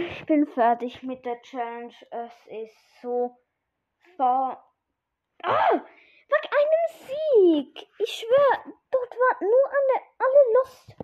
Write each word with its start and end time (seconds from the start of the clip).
Ich 0.00 0.24
bin 0.24 0.46
fertig 0.46 1.02
mit 1.02 1.26
der 1.26 1.42
Challenge. 1.42 1.92
Es 2.10 2.46
ist 2.46 3.00
so 3.02 3.36
ver. 4.16 4.64
Ah! 5.42 5.72
Wegen 5.72 6.48
einem 6.58 7.06
Sieg! 7.06 7.86
Ich 7.98 8.10
schwör, 8.10 8.72
dort 8.90 9.14
war 9.14 9.42
nur 9.42 9.66
eine, 9.68 10.06
alle 10.18 10.52
Lust. 10.54 10.96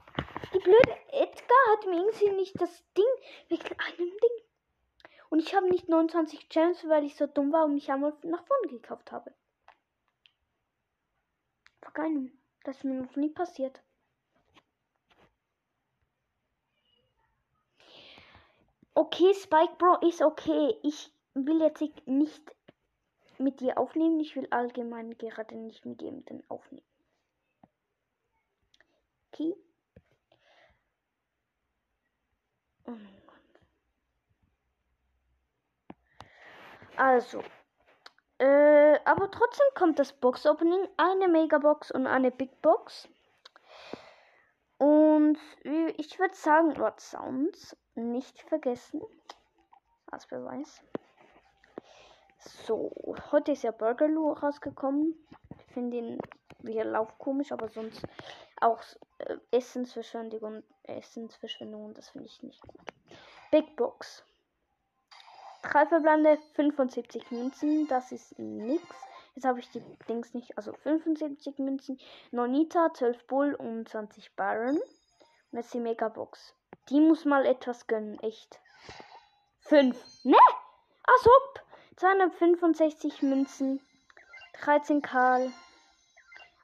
Die 0.54 0.58
blöde 0.60 0.96
Edgar 1.08 1.58
hat 1.72 1.84
mir 1.84 1.96
irgendwie 1.96 2.30
nicht 2.30 2.58
das 2.58 2.84
Ding 2.96 3.04
wegen 3.48 3.78
einem 3.78 4.16
Ding. 4.16 4.46
Und 5.28 5.40
ich 5.40 5.54
habe 5.54 5.68
nicht 5.68 5.90
29 5.90 6.48
Gems, 6.48 6.88
weil 6.88 7.04
ich 7.04 7.16
so 7.16 7.26
dumm 7.26 7.52
war 7.52 7.66
und 7.66 7.74
mich 7.74 7.92
einmal 7.92 8.16
nach 8.22 8.46
vorne 8.46 8.68
gekauft 8.68 9.12
habe. 9.12 9.34
Wegen 11.82 12.02
einem. 12.02 12.42
Das 12.64 12.78
ist 12.78 12.84
mir 12.84 12.94
noch 12.94 13.16
nie 13.16 13.30
passiert. 13.30 13.82
Okay, 18.98 19.34
Spike 19.34 19.74
Bro 19.76 20.08
ist 20.08 20.22
okay. 20.22 20.74
Ich 20.82 21.12
will 21.34 21.60
jetzt 21.60 21.82
nicht 22.06 22.56
mit 23.36 23.60
dir 23.60 23.76
aufnehmen. 23.76 24.18
Ich 24.20 24.34
will 24.34 24.48
allgemein 24.50 25.18
gerade 25.18 25.54
nicht 25.54 25.84
mit 25.84 26.00
jemandem 26.00 26.42
aufnehmen. 26.48 26.86
Okay. 29.30 29.54
Oh 32.86 32.92
mein 32.92 33.22
Gott. 33.26 33.60
Also. 36.96 37.42
Äh, 38.38 38.98
aber 39.04 39.30
trotzdem 39.30 39.66
kommt 39.74 39.98
das 39.98 40.14
Box 40.14 40.46
Opening. 40.46 40.88
Eine 40.96 41.28
Megabox 41.28 41.90
und 41.90 42.06
eine 42.06 42.30
Big 42.30 42.62
Box. 42.62 43.10
Und 45.26 45.38
ich 45.98 46.20
würde 46.20 46.36
sagen, 46.36 46.78
Wort 46.78 47.00
Sounds 47.00 47.76
nicht 47.96 48.40
vergessen. 48.42 49.02
Als 50.08 50.24
Beweis. 50.26 50.80
So, 52.38 52.92
heute 53.32 53.50
ist 53.50 53.64
ja 53.64 53.72
Burgerloo 53.72 54.34
rausgekommen. 54.34 55.16
Ich 55.58 55.74
finde 55.74 55.96
ihn 55.96 56.18
wie 56.60 56.76
er 56.76 56.84
Lauf 56.84 57.18
komisch, 57.18 57.50
aber 57.50 57.68
sonst 57.68 58.02
auch 58.60 58.80
äh, 59.18 59.36
Essensverschwendung 59.50 60.40
und 60.40 60.64
Essensverschwendung, 60.84 61.92
das 61.94 62.10
finde 62.10 62.26
ich 62.26 62.42
nicht 62.44 62.62
gut. 62.62 62.80
Big 63.50 63.74
Box. 63.74 64.24
Drei 65.62 65.86
verbleibende 65.86 66.38
75 66.54 67.32
Münzen, 67.32 67.88
das 67.88 68.12
ist 68.12 68.38
nix. 68.38 68.84
Jetzt 69.34 69.44
habe 69.44 69.58
ich 69.58 69.68
die 69.70 69.82
Dings 70.08 70.34
nicht, 70.34 70.56
also 70.56 70.72
75 70.72 71.58
Münzen, 71.58 71.98
Nonita, 72.30 72.94
12 72.94 73.26
Bull 73.26 73.54
und 73.54 73.88
20 73.88 74.36
Baron. 74.36 74.80
Jetzt 75.52 75.74
die 75.74 75.80
Megabox. 75.80 76.54
Die 76.88 77.00
muss 77.00 77.24
mal 77.24 77.46
etwas 77.46 77.86
gönnen, 77.86 78.18
echt. 78.20 78.60
5. 79.60 80.24
Ne? 80.24 80.36
Ob. 81.06 81.62
265 81.96 83.22
Münzen, 83.22 83.80
13 84.60 85.00
Karl, 85.00 85.50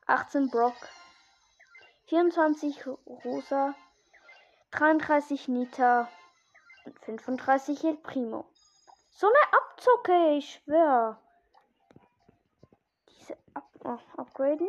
18 0.06 0.50
Brock, 0.50 0.76
24 2.08 2.86
Rosa, 3.24 3.74
33 4.72 5.48
Nita 5.48 6.06
und 6.84 7.22
35 7.22 7.84
El 7.84 7.96
Primo. 7.96 8.44
So 9.10 9.26
eine 9.26 9.58
Abzocke, 9.58 10.36
ich 10.36 10.60
schwör. 10.64 11.18
Diese 13.08 13.38
Up 13.54 13.70
oh, 13.84 13.98
upgraden. 14.20 14.68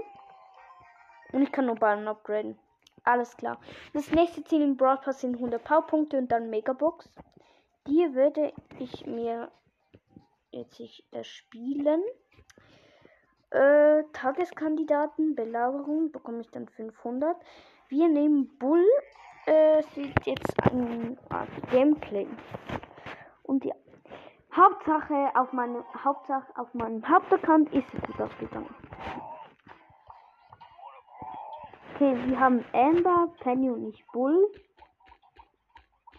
Und 1.33 1.41
ich 1.41 1.51
kann 1.51 1.65
nur 1.65 1.75
Ballen 1.75 2.07
upgraden. 2.07 2.57
Alles 3.03 3.35
klar. 3.35 3.59
Das 3.93 4.11
nächste 4.11 4.43
Ziel 4.43 4.61
im 4.61 4.77
Brawl 4.77 4.97
Pass 4.97 5.21
sind 5.21 5.35
100 5.35 5.63
Powerpunkte 5.63 6.17
und 6.17 6.31
dann 6.31 6.49
Megabox. 6.49 7.09
Die 7.87 8.13
würde 8.13 8.53
ich 8.79 9.05
mir 9.05 9.51
jetzt 10.51 10.79
ich 10.79 11.05
erspielen. 11.11 12.01
Äh, 13.49 14.03
Tageskandidaten, 14.13 15.35
Belagerung 15.35 16.11
bekomme 16.11 16.41
ich 16.41 16.49
dann 16.51 16.67
500. 16.69 17.35
Wir 17.89 18.07
nehmen 18.07 18.57
Bull. 18.57 18.85
Äh, 19.45 19.83
sieht 19.93 20.25
jetzt 20.25 20.53
eine 20.63 21.17
Art 21.29 21.49
Gameplay. 21.71 22.27
Und 23.43 23.65
ja. 23.65 23.75
Hauptsache 24.55 25.31
auf 25.35 25.51
meinem 25.51 25.83
Hauptsache 26.03 26.45
auf 26.55 26.73
meinem 26.73 27.07
Hauptaccount 27.07 27.73
ist 27.73 27.87
es 27.93 28.01
gut 28.03 28.21
ausgegangen. 28.21 28.73
Okay, 31.95 32.15
wir 32.27 32.39
haben 32.39 32.65
Amber, 32.73 33.29
Penny 33.41 33.69
und 33.69 33.87
ich 33.89 34.05
Bull. 34.11 34.47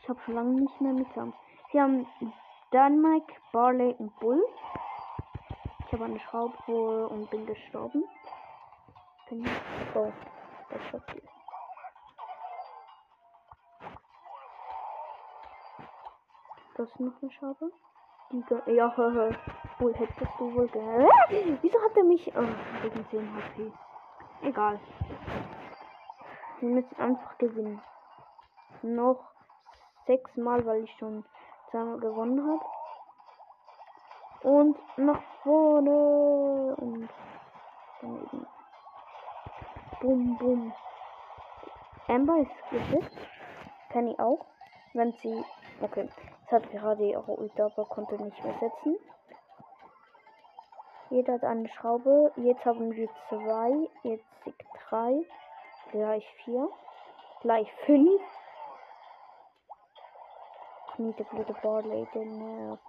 Ich 0.01 0.09
habe 0.09 0.21
schon 0.25 0.35
lange 0.35 0.61
nicht 0.61 0.81
mehr 0.81 0.93
mit 0.93 1.07
Sounds. 1.15 1.37
Wir 1.73 1.83
haben 1.83 2.07
Dynamite, 2.73 3.33
Barley 3.53 3.95
und 3.99 4.15
Bull. 4.21 4.43
Ich 5.87 5.93
habe 5.93 6.05
eine 6.05 6.21
Schraube 6.21 7.09
und 7.09 7.29
bin 7.31 7.47
gestorben. 7.47 8.05
Penny. 9.29 9.49
Oh, 9.95 10.12
das 10.71 10.81
ist 10.81 10.95
okay. 10.95 11.23
Das 16.77 16.89
ist 16.89 17.01
noch 17.01 17.12
eine 17.23 17.31
Schraube. 17.33 17.71
Die 18.33 18.43
ge- 18.43 18.75
ja, 18.75 18.93
hö, 18.97 19.12
hö. 19.12 19.31
Bull 19.79 19.95
hättest 19.95 20.31
du 20.39 20.55
wohl 20.55 20.69
gehört. 20.69 21.11
Wieso 21.62 21.83
hat 21.83 21.97
er 21.97 22.05
mich. 22.05 22.33
Oh, 22.37 22.43
wegen 22.83 23.06
10 23.11 23.35
HP. 23.37 23.73
Egal. 24.43 24.81
Müssen 26.64 26.97
einfach 26.98 27.36
gewinnen. 27.38 27.82
Noch 28.82 29.19
sechsmal, 30.06 30.64
weil 30.66 30.84
ich 30.84 30.92
schon 30.98 31.25
zweimal 31.70 31.98
gewonnen 31.98 32.47
habe. 32.47 32.64
Und 34.48 34.76
nach 34.98 35.22
vorne. 35.42 36.76
Und 36.76 37.08
daneben. 38.00 38.47
Bum, 40.00 40.38
bum. 40.38 40.72
Amber 42.08 42.38
ist 42.38 42.70
gesetzt. 42.70 43.16
Penny 43.88 44.14
auch. 44.19 44.44
Wenn 44.92 45.12
sie. 45.22 45.44
Okay. 45.81 46.08
Es 46.46 46.52
hat 46.52 46.70
gerade 46.70 47.04
ihre 47.04 47.32
Ult, 47.32 47.58
aber 47.58 47.84
konnte 47.86 48.22
nicht 48.22 48.44
mehr 48.44 48.54
setzen. 48.60 48.96
Jeder 51.10 51.34
hat 51.34 51.44
eine 51.44 51.69
Schraube. 51.69 52.32
Jetzt 52.36 52.64
haben 52.64 52.92
wir 52.92 53.08
zwei. 53.28 53.88
Jetzt 54.02 54.25
drei. 54.88 55.25
Gleich 55.94 56.28
vier. 56.43 56.69
Gleich 57.43 57.72
fünf. 57.87 58.21
Nie 60.99 61.12
der 61.12 61.22
blöde 61.22 61.55
Barley, 61.62 62.05
der 62.12 62.25
nervt. 62.25 62.82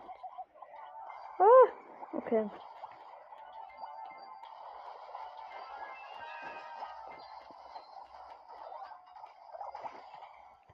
Ah, 1.38 2.18
okay. 2.18 2.50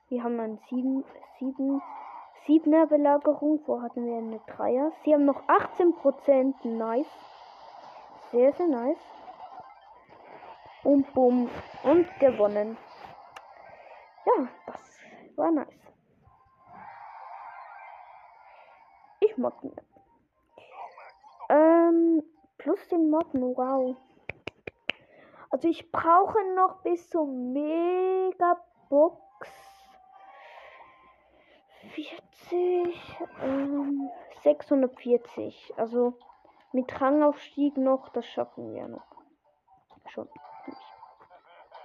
Wir 0.08 0.24
haben 0.24 0.40
eine 0.40 0.58
7, 0.70 1.04
7, 1.40 1.82
7er 2.48 2.86
Belagerung. 2.86 3.60
Vorher 3.66 3.90
hatten 3.90 4.06
wir 4.06 4.18
eine 4.18 4.38
3er. 4.38 4.94
Sie 5.04 5.14
haben 5.14 5.26
noch 5.26 5.44
18%. 5.50 6.66
Nice. 6.66 7.06
Sehr, 8.32 8.54
sehr 8.54 8.68
nice. 8.68 9.21
Und 10.84 11.14
bumm. 11.14 11.50
Und 11.84 12.08
gewonnen. 12.20 12.78
Ja, 14.26 14.48
das 14.66 15.00
war 15.36 15.52
nice. 15.52 15.68
Ich 19.20 19.38
mag 19.38 19.54
ihn. 19.64 19.76
Ähm, 21.50 22.24
plus 22.58 22.88
den 22.88 23.10
Motten, 23.10 23.42
wow. 23.56 23.96
Also 25.52 25.68
ich 25.68 25.92
brauche 25.92 26.40
noch 26.56 26.82
bis 26.82 27.10
zum 27.10 27.52
Megabox 27.52 29.20
40, 31.94 33.20
ähm, 33.42 34.10
640. 34.44 35.74
Also 35.78 36.14
mit 36.72 37.02
Rangaufstieg 37.02 37.78
noch, 37.78 38.10
das 38.10 38.26
schaffen 38.26 38.74
wir 38.74 38.88
noch. 38.88 39.06
Schon. 40.08 40.30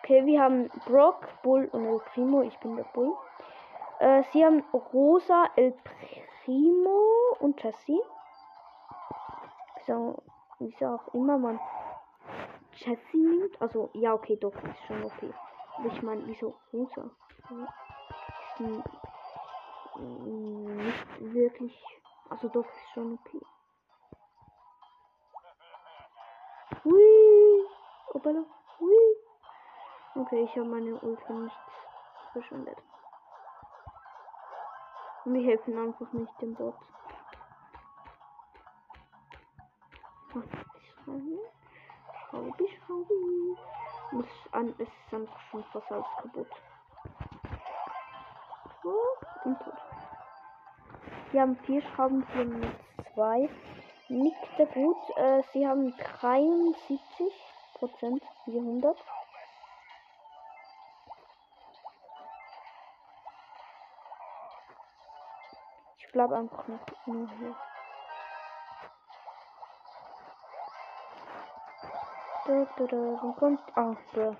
Okay, 0.06 0.24
wir 0.24 0.40
haben 0.40 0.70
Brock, 0.86 1.26
Bull 1.42 1.68
und 1.72 1.84
El 1.84 1.98
Primo. 2.14 2.42
Ich 2.42 2.56
bin 2.60 2.76
der 2.76 2.84
Bull. 2.94 3.12
Äh, 3.98 4.22
sie 4.30 4.44
haben 4.44 4.62
Rosa, 4.72 5.50
El 5.56 5.74
Primo 6.44 7.36
und 7.40 7.60
Jessie. 7.60 8.00
So, 9.84 10.22
wie 10.60 10.86
auch 10.86 11.12
immer 11.12 11.38
man 11.38 11.58
Jessie 12.74 13.16
nimmt. 13.16 13.60
Also, 13.60 13.90
ja, 13.94 14.14
okay, 14.14 14.36
doch, 14.36 14.54
ist 14.54 14.86
schon 14.86 15.02
okay. 15.02 15.34
Aber 15.76 15.86
ich 15.88 16.00
meine, 16.02 16.24
wieso 16.28 16.54
Rosa? 16.72 17.10
Ist 18.52 18.60
nicht 18.60 18.84
wirklich. 21.18 21.84
Also, 22.30 22.46
doch, 22.46 22.64
ist 22.64 22.90
schon 22.94 23.18
okay. 23.24 23.40
Hui! 26.84 27.66
Hui! 28.78 29.15
Okay, 30.18 30.44
ich 30.44 30.50
habe 30.56 30.64
meine 30.64 30.98
Ulti 31.00 31.32
nicht 31.34 31.56
verschwendet. 32.32 32.78
Und 35.26 35.34
wir 35.34 35.42
helfen 35.42 35.78
einfach 35.78 36.10
nicht 36.12 36.40
dem 36.40 36.54
Bot. 36.54 36.74
Schraubi, 41.04 42.68
Schraubi. 42.86 43.56
Muss 44.12 44.26
an, 44.52 44.74
es 44.78 44.88
ist 44.88 45.14
einfach 45.14 45.40
schon 45.50 45.64
fast 45.64 45.92
alles 45.92 46.06
kaputt. 46.22 46.48
Oh, 48.84 49.44
und 49.44 49.58
tot. 49.58 49.74
Wir 51.32 51.42
haben 51.42 51.56
vier 51.56 51.82
Schrauben, 51.82 52.26
sie 52.32 52.38
haben 52.38 52.74
zwei. 53.12 53.50
Nicht 54.08 54.56
sehr 54.56 54.66
gut. 54.66 54.96
Äh, 55.16 55.42
sie 55.52 55.66
haben 55.66 55.94
73 55.94 57.32
Prozent, 57.74 58.22
400. 58.44 58.96
Ich 66.16 66.18
bleibe 66.18 66.34
einfach 66.34 66.66
noch 66.66 66.80
nur 67.04 67.28
hier. 67.28 67.54
Da, 72.46 72.66
da, 72.78 72.86
da, 72.86 72.96
wo 72.96 73.32
kommt. 73.32 73.60
Ah, 73.74 73.94
da. 74.14 74.34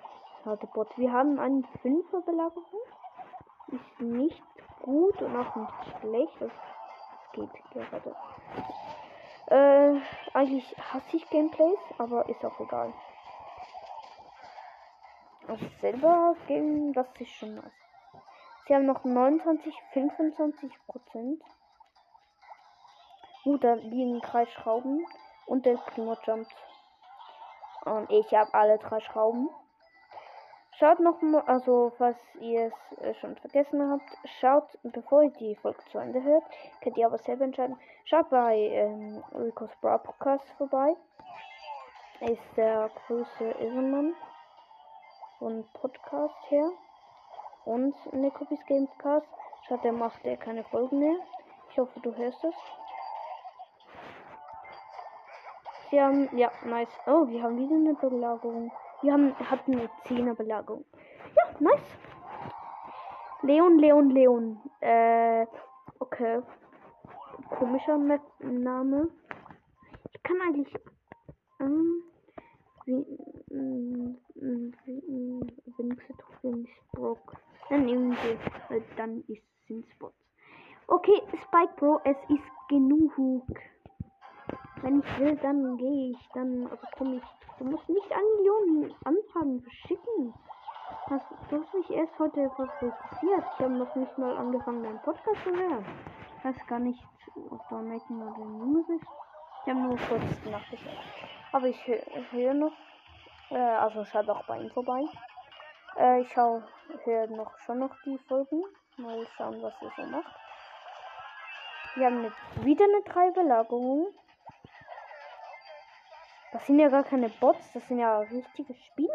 Harte 0.46 0.66
Bot. 0.68 0.96
Wir 0.96 1.12
haben 1.12 1.38
eine 1.38 1.60
5er 1.82 2.24
Belagerung. 2.24 2.80
Ist 3.66 4.00
nicht 4.00 4.42
gut 4.80 5.20
und 5.20 5.36
auch 5.36 5.54
nicht 5.54 6.00
schlecht. 6.00 6.40
Das 6.40 6.50
geht 7.34 7.50
gerade. 7.70 8.16
Äh, 9.48 10.00
eigentlich 10.32 10.74
hasse 10.78 11.14
ich 11.18 11.28
Gameplays, 11.28 11.78
aber 11.98 12.26
ist 12.30 12.42
auch 12.42 12.58
egal. 12.58 12.94
Also 15.46 15.66
selber 15.82 16.36
Game, 16.46 16.94
das 16.94 17.06
ist 17.18 17.32
schon 17.32 17.56
nice. 17.56 17.86
Sie 18.66 18.74
haben 18.74 18.86
noch 18.86 19.04
29, 19.04 19.74
25 19.92 20.72
Prozent. 20.86 21.42
Uh, 23.46 23.56
da 23.58 23.74
liegen 23.74 24.20
drei 24.20 24.44
Schrauben 24.46 25.06
und 25.46 25.64
der 25.64 25.76
Primo 25.76 26.16
jumpt 26.24 26.52
und 27.84 28.10
ich 28.10 28.34
habe 28.34 28.52
alle 28.52 28.78
drei 28.78 28.98
Schrauben. 29.00 29.48
Schaut 30.72 30.98
noch 30.98 31.22
mal, 31.22 31.42
also 31.42 31.92
falls 31.96 32.18
ihr 32.40 32.66
es 32.66 32.98
äh, 32.98 33.14
schon 33.14 33.36
vergessen 33.36 33.88
habt, 33.88 34.28
schaut, 34.40 34.64
bevor 34.82 35.22
ihr 35.22 35.30
die 35.30 35.54
Folge 35.54 35.78
zu 35.92 35.98
Ende 35.98 36.22
hört, 36.22 36.42
könnt 36.82 36.98
ihr 36.98 37.06
aber 37.06 37.18
selber 37.18 37.44
entscheiden. 37.44 37.78
Schaut 38.04 38.28
bei 38.30 38.56
ähm, 38.56 39.22
Rico's 39.32 39.74
Bra 39.80 39.98
Podcast 39.98 40.44
vorbei. 40.58 40.96
Ist 42.20 42.56
der 42.56 42.90
größte 43.06 43.44
Irrenmann 43.60 44.14
von 45.38 45.64
Podcast 45.72 46.34
her. 46.48 46.68
Und 47.64 47.94
Necropis 48.12 48.60
Gamecast. 48.66 49.28
Schaut, 49.68 49.84
der 49.84 49.92
macht 49.92 50.24
er 50.24 50.36
keine 50.36 50.64
Folgen 50.64 50.98
mehr. 50.98 51.16
Ich 51.70 51.78
hoffe, 51.78 52.00
du 52.00 52.14
hörst 52.14 52.42
es. 52.44 52.54
Haben, 56.04 56.28
ja, 56.36 56.50
nice. 56.64 56.88
Oh, 57.06 57.26
wir 57.28 57.42
haben 57.42 57.56
wieder 57.56 57.74
eine 57.74 57.94
Belagerung. 57.94 58.70
Wir 59.02 59.12
haben, 59.12 59.34
hatten 59.38 59.74
eine 59.74 59.88
10er 60.04 60.34
Belagerung. 60.34 60.84
Ja, 61.36 61.56
nice. 61.60 61.98
Leon, 63.42 63.78
Leon, 63.78 64.10
Leon. 64.10 64.60
Äh, 64.80 65.46
okay. 65.98 66.42
Komischer 67.50 67.98
Map 67.98 68.22
Name. 68.40 69.08
Ich 70.12 70.22
kann 70.22 70.36
eigentlich, 70.40 70.74
ähm, 71.60 72.02
wie, 72.84 73.06
ähm, 73.50 74.18
Trophäen 76.18 76.64
ist 76.64 76.92
Brock. 76.92 77.36
Dann 77.68 77.84
nehmen 77.84 78.16
wir, 78.22 78.76
äh, 78.76 78.82
dann 78.96 79.22
ist 79.28 79.42
sind 79.66 79.86
Spots. 79.90 80.14
Okay, 80.88 81.20
Spike 81.28 81.74
Bro, 81.76 82.00
es 82.04 82.16
ist 82.28 82.68
genug. 82.68 83.44
Wenn 84.82 85.00
ich 85.00 85.18
will, 85.18 85.36
dann 85.36 85.76
gehe 85.78 86.10
ich, 86.10 86.28
dann 86.34 86.68
also 86.70 86.86
komme 86.96 87.16
ich. 87.16 87.22
Du 87.58 87.64
musst 87.64 87.88
nicht 87.88 88.12
an 88.12 88.22
Millionen 88.36 88.94
Anfragen 89.04 89.62
verschicken. 89.62 90.34
Hast, 91.08 91.24
du 91.48 91.62
hast 91.62 91.74
mich 91.74 91.90
erst 91.90 92.18
heute 92.18 92.42
etwas 92.42 92.68
interessiert. 92.80 93.44
Ich 93.54 93.64
habe 93.64 93.72
noch 93.72 93.94
nicht 93.94 94.18
mal 94.18 94.36
angefangen, 94.36 94.82
deinen 94.82 95.00
Podcast 95.02 95.42
zu 95.44 95.50
hören. 95.50 95.84
Ich 96.38 96.44
weiß 96.44 96.66
gar 96.66 96.78
nicht, 96.78 97.02
ob 97.50 97.68
du 97.68 97.76
American 97.76 98.22
oder 98.22 98.38
Junge 98.38 98.84
bist. 98.86 99.06
Ich 99.62 99.72
habe 99.72 99.80
nur 99.80 99.96
kurz 99.96 100.44
nachgeschaut. 100.44 100.98
Aber 101.52 101.66
ich 101.66 101.86
höre 102.30 102.54
noch. 102.54 102.72
Äh, 103.50 103.56
also 103.56 104.04
schaut 104.04 104.28
auch 104.28 104.44
bei 104.44 104.58
ihm 104.58 104.70
vorbei. 104.70 105.02
Äh, 105.96 106.20
ich 106.20 106.36
höre 106.36 107.26
noch 107.28 107.58
schon 107.60 107.78
noch 107.78 107.94
die 108.04 108.18
Folgen. 108.28 108.62
Mal 108.98 109.26
schauen, 109.36 109.62
was 109.62 109.74
er 109.80 109.90
so 109.96 110.10
macht. 110.10 110.34
Wir 111.94 112.06
haben 112.06 112.18
eine, 112.18 112.32
wieder 112.64 112.84
eine 112.84 113.02
drei 113.02 113.30
Belagerungen. 113.30 114.08
Das 116.56 116.64
sind 116.64 116.78
ja 116.78 116.88
gar 116.88 117.04
keine 117.04 117.28
Bots, 117.28 117.70
das 117.74 117.86
sind 117.86 117.98
ja 117.98 118.18
richtige 118.20 118.74
Spieler. 118.74 119.12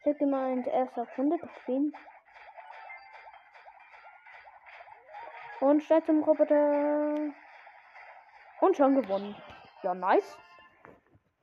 Ich 0.00 0.04
hätte 0.04 0.18
gemeint, 0.18 0.66
erst 0.66 0.98
auf 0.98 1.08
100 1.12 1.40
Trophäen. 1.40 1.96
Und 5.60 5.82
steigt 5.82 6.04
zum 6.04 6.22
Roboter. 6.22 7.32
Und 8.60 8.76
schon 8.76 9.00
gewonnen. 9.00 9.34
Ja, 9.82 9.94
nice. 9.94 10.36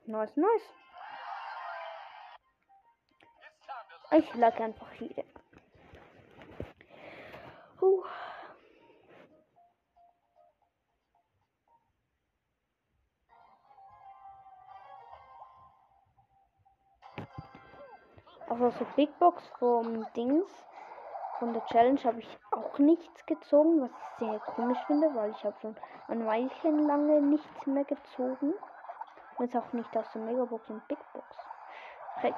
Nice, 0.05 0.37
nice. 0.37 0.73
Ich 4.11 4.35
lag 4.35 4.59
einfach 4.59 4.91
hier. 4.91 5.25
Uh. 7.81 8.03
Also 18.51 18.69
so 18.71 18.85
Big 18.97 19.17
Box 19.17 19.41
vom 19.59 20.05
Dings 20.13 20.51
von 21.39 21.53
der 21.53 21.65
Challenge 21.67 22.03
habe 22.03 22.19
ich 22.19 22.37
auch 22.51 22.77
nichts 22.79 23.25
gezogen, 23.25 23.81
was 23.81 23.89
ich 23.89 24.19
sehr 24.19 24.39
komisch 24.39 24.77
finde, 24.87 25.15
weil 25.15 25.31
ich 25.31 25.41
habe 25.45 25.55
schon 25.61 25.73
ein 26.09 26.25
Weilchen 26.25 26.85
lange 26.85 27.21
nichts 27.21 27.65
mehr 27.65 27.85
gezogen. 27.85 28.53
Und 29.37 29.45
jetzt 29.45 29.55
auch 29.55 29.71
nicht 29.71 29.95
aus 29.95 30.05
der 30.13 30.21
Megabox 30.23 30.69
und 30.69 30.85
Big 30.89 30.99
Box. 31.13 31.25
Hey. 32.15 32.33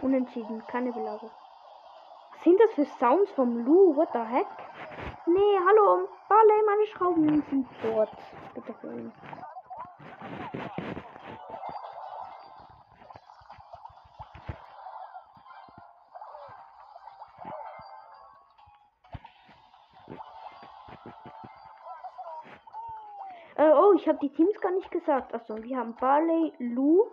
Unentschieden, 0.00 0.66
keine 0.66 0.92
Belagerung 0.92 1.30
sind 2.44 2.60
das 2.60 2.70
für 2.72 2.84
Sounds 2.98 3.30
vom 3.32 3.64
Lu? 3.64 3.96
What 3.96 4.10
the 4.12 4.20
heck? 4.20 4.46
Nee, 5.26 5.58
hallo. 5.66 6.08
Barley, 6.28 6.62
meine 6.66 6.86
Schrauben 6.86 7.42
sind 7.50 7.66
dort. 7.82 8.10
Bitte 8.54 8.74
holen. 8.82 9.12
Äh, 23.56 23.72
oh, 23.72 23.92
ich 23.94 24.06
habe 24.08 24.18
die 24.22 24.32
Teams 24.32 24.60
gar 24.60 24.70
nicht 24.70 24.90
gesagt. 24.92 25.34
Achso, 25.34 25.60
wir 25.62 25.76
haben 25.76 25.96
Barley, 25.96 26.52
Lu 26.58 27.06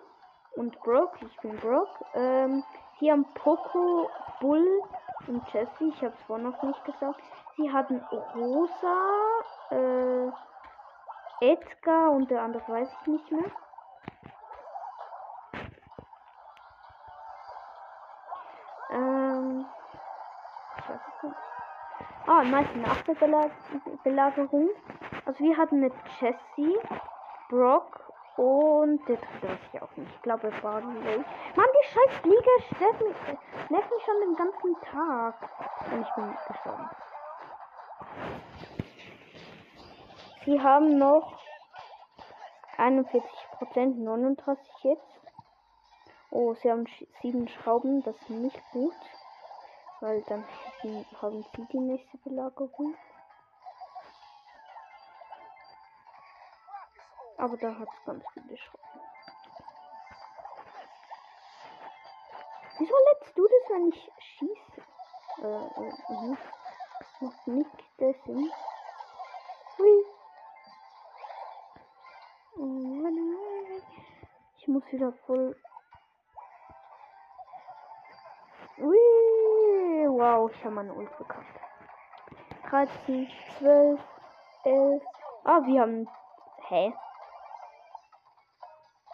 und 0.56 0.80
Brock. 0.82 1.18
Ich 1.22 1.38
bin 1.42 1.58
Brock. 1.58 1.90
Ähm, 2.14 2.64
hier 3.00 3.14
haben 3.14 3.26
Poco, 3.34 4.10
Bull, 4.40 4.82
und 5.28 5.48
Jessie, 5.54 5.90
ich 5.90 6.04
habe 6.04 6.14
es 6.14 6.24
vorhin 6.24 6.46
noch 6.46 6.62
nicht 6.62 6.86
gesagt. 6.86 7.22
Sie 7.58 7.72
hatten 7.72 8.02
Rosa, 8.36 8.98
äh, 9.72 10.32
Edgar 11.42 12.12
und 12.12 12.30
der 12.30 12.42
andere 12.42 12.64
weiß 12.68 12.90
ich 13.02 13.08
nicht 13.08 13.32
mehr. 13.32 13.52
Ähm, 18.92 19.66
ich 20.78 20.90
weiß 20.90 21.02
es 21.08 21.24
nicht. 21.24 21.36
Ah, 22.28 22.44
nice, 22.44 22.76
nach 22.76 23.02
der 23.02 23.14
Belag 23.16 23.52
Belagerung 24.04 24.70
Also 25.26 25.44
wir 25.44 25.58
hatten 25.58 25.84
eine 25.84 25.92
Jessie, 26.20 26.78
Brock 27.50 28.06
und 28.38 29.08
der 29.08 29.18
dritte 29.18 29.50
weiß 29.50 29.60
ich 29.74 29.82
auch 29.82 29.96
nicht. 29.96 30.12
Ich 30.14 30.22
glaube 30.22 30.52
Barley. 30.62 31.24
Mann, 31.56 31.68
die 31.74 31.88
scheiß 31.88 32.18
Fliege 32.22 32.76
stört 32.76 33.02
mich, 33.02 33.38
äh, 33.70 33.74
nervt 33.74 33.92
mich 33.92 34.04
schon 34.04 34.20
den 34.22 34.36
ganzen 34.36 34.82
Tag. 34.82 35.36
Und 35.92 36.02
ich 36.02 36.14
bin 36.14 36.36
gestorben. 36.48 36.90
Sie 40.46 40.62
haben 40.62 40.98
noch 41.00 41.40
41 42.78 43.24
Prozent, 43.52 44.00
39 44.00 44.84
jetzt. 44.84 45.22
Oh, 46.30 46.54
sie 46.56 46.70
haben 46.70 46.84
sch- 46.84 47.08
sieben 47.22 47.48
Schrauben, 47.48 48.04
das 48.04 48.16
ist 48.22 48.30
nicht 48.30 48.62
gut. 48.72 48.94
Weil 50.02 50.22
dann 50.24 50.46
haben 51.22 51.44
sie 51.56 51.66
die 51.66 51.80
nächste 51.80 52.18
Belagerung. 52.18 52.96
Aber 57.38 57.58
da 57.58 57.78
hat 57.78 57.88
es 57.92 58.06
ganz 58.06 58.24
viele 58.34 58.58
Schrauben. 58.58 59.15
Wieso 62.78 62.94
lädst 62.94 63.38
du 63.38 63.48
das, 63.48 63.70
wenn 63.70 63.88
ich 63.88 64.12
schieße? 64.18 64.82
Äh, 65.42 65.66
äh. 65.66 66.38
Das 67.00 67.22
macht 67.22 67.48
nicht 67.48 68.00
der 68.00 68.14
Sinn. 68.26 68.52
Hui. 69.78 70.06
Oh 72.58 72.64
nein. 72.64 73.82
Ich 74.58 74.68
muss 74.68 74.84
wieder 74.92 75.14
voll. 75.26 75.56
Ui. 78.80 78.98
Wow, 80.10 80.52
ich 80.52 80.64
habe 80.64 80.76
meine 80.76 80.94
Ult 80.94 81.18
bekommen. 81.18 81.48
13, 82.70 83.30
12, 83.60 84.00
11. 84.64 85.04
Ah, 85.44 85.62
wir 85.66 85.82
haben. 85.82 86.10
Hä? 86.68 86.94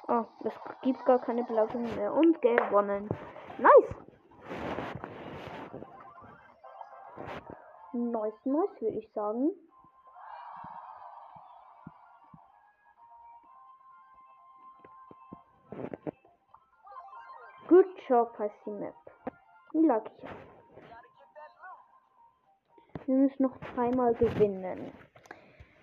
Oh, 0.07 0.25
es 0.43 0.53
gibt 0.81 1.05
gar 1.05 1.19
keine 1.19 1.43
Belagerung 1.43 1.95
mehr. 1.95 2.13
Und 2.13 2.41
gewonnen. 2.41 3.09
Nice. 3.61 3.95
Nice, 7.93 8.45
nice, 8.45 8.81
würde 8.81 8.97
ich 8.97 9.11
sagen. 9.11 9.51
Good 17.67 17.85
job, 18.07 18.39
heißt 18.39 18.65
die 18.65 18.71
Map. 18.71 18.95
Die 19.73 19.85
lag 19.85 20.05
ich. 20.05 20.29
Wir 23.05 23.15
müssen 23.15 23.43
noch 23.43 23.57
dreimal 23.57 24.15
gewinnen. 24.15 24.91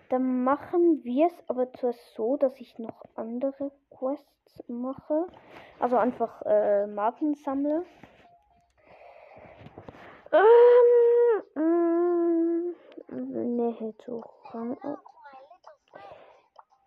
Dann 0.08 0.42
machen 0.42 1.04
wir 1.04 1.28
es 1.28 1.48
aber 1.48 1.72
zuerst 1.74 2.14
so, 2.14 2.36
dass 2.36 2.58
ich 2.58 2.76
noch 2.80 3.04
andere 3.14 3.70
Quests 3.90 4.64
mache. 4.66 5.28
Also 5.80 5.96
einfach 5.96 6.42
äh, 6.44 6.86
Marken 6.86 7.34
sammle. 7.34 7.84
Ähm, 10.32 11.42
mm, 11.54 12.74
Nähe 13.56 13.94
zu 13.98 14.22
Rang. 14.52 14.76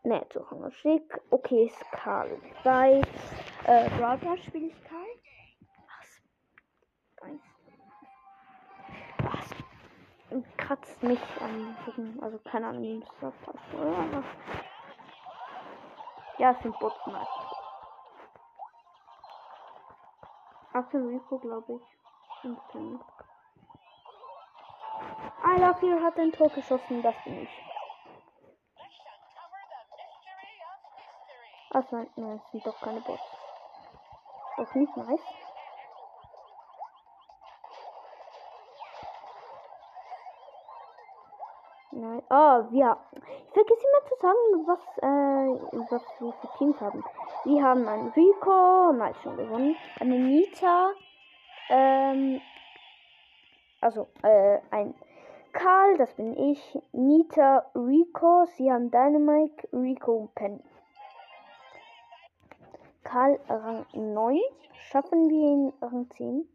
Nähe 0.03 0.27
zu 0.29 0.39
Rang. 0.39 0.71
Schick. 0.71 1.19
Okay, 1.29 1.69
Skal. 1.69 2.38
Bei 2.63 3.01
äh, 3.65 3.89
Brother 3.91 4.38
spiele 4.45 4.67
ich 4.67 4.83
Karl. 4.83 5.01
Was? 9.19 9.19
Was? 9.19 9.50
Kratzt 10.57 11.01
mich 11.03 11.19
am 11.39 11.75
Rücken. 11.88 12.19
Also 12.21 12.38
keine 12.39 12.67
Ahnung, 12.67 12.81
wie 12.83 13.03
das 13.21 13.33
passt. 13.45 13.60
Ja, 16.38 16.51
es 16.51 16.60
sind 16.62 16.77
Bots 16.79 17.05
meistens. 20.73 20.75
After 20.75 20.99
Rico, 20.99 21.39
glaube 21.39 21.73
ich. 21.73 22.43
Und 22.43 22.59
dann. 22.73 23.03
I 25.43 25.59
love 25.59 25.85
you 25.85 26.01
hat 26.03 26.17
ein 26.17 26.31
Tor 26.31 26.49
geschossen, 26.49 27.01
das 27.01 27.15
bin 27.23 27.43
ich. 27.43 27.49
Ach 31.73 31.83
nein, 31.91 32.09
nein, 32.15 32.41
es 32.43 32.51
sind 32.51 32.65
doch 32.65 32.79
keine 32.81 33.01
Bots. 33.01 33.21
Auch 34.57 34.73
nicht 34.75 34.97
nice. 34.97 35.19
Nein. 41.91 42.09
Oh, 42.29 42.63
wir. 42.71 42.97
Ich 43.13 43.53
vergesse 43.53 43.85
immer 43.87 44.07
zu 44.07 44.15
sagen, 44.21 44.67
was, 44.67 44.97
äh, 44.97 45.91
was 45.91 46.03
wir 46.19 46.31
für 46.33 46.57
Teams 46.57 46.79
haben. 46.79 47.03
Wir 47.45 47.63
haben 47.63 47.87
einen 47.87 48.09
Rico, 48.09 48.91
nice 48.93 49.17
schon 49.21 49.37
gewonnen. 49.37 49.75
Eine 49.99 50.19
Nita, 50.19 50.91
ähm, 51.69 52.41
also, 53.79 54.07
äh, 54.23 54.59
ein 54.71 54.93
Karl, 55.53 55.97
das 55.97 56.13
bin 56.15 56.37
ich. 56.37 56.79
Nita, 56.91 57.65
Rico, 57.75 58.45
sie 58.55 58.71
haben 58.71 58.91
Dynamite, 58.91 59.67
Rico 59.73 60.13
und 60.13 60.35
Penny. 60.35 60.63
Karl 63.03 63.39
Rang 63.49 63.85
9. 63.93 64.39
Schaffen 64.73 65.29
wir 65.29 65.49
ihn 65.49 65.73
Rang 65.81 66.09
10? 66.11 66.47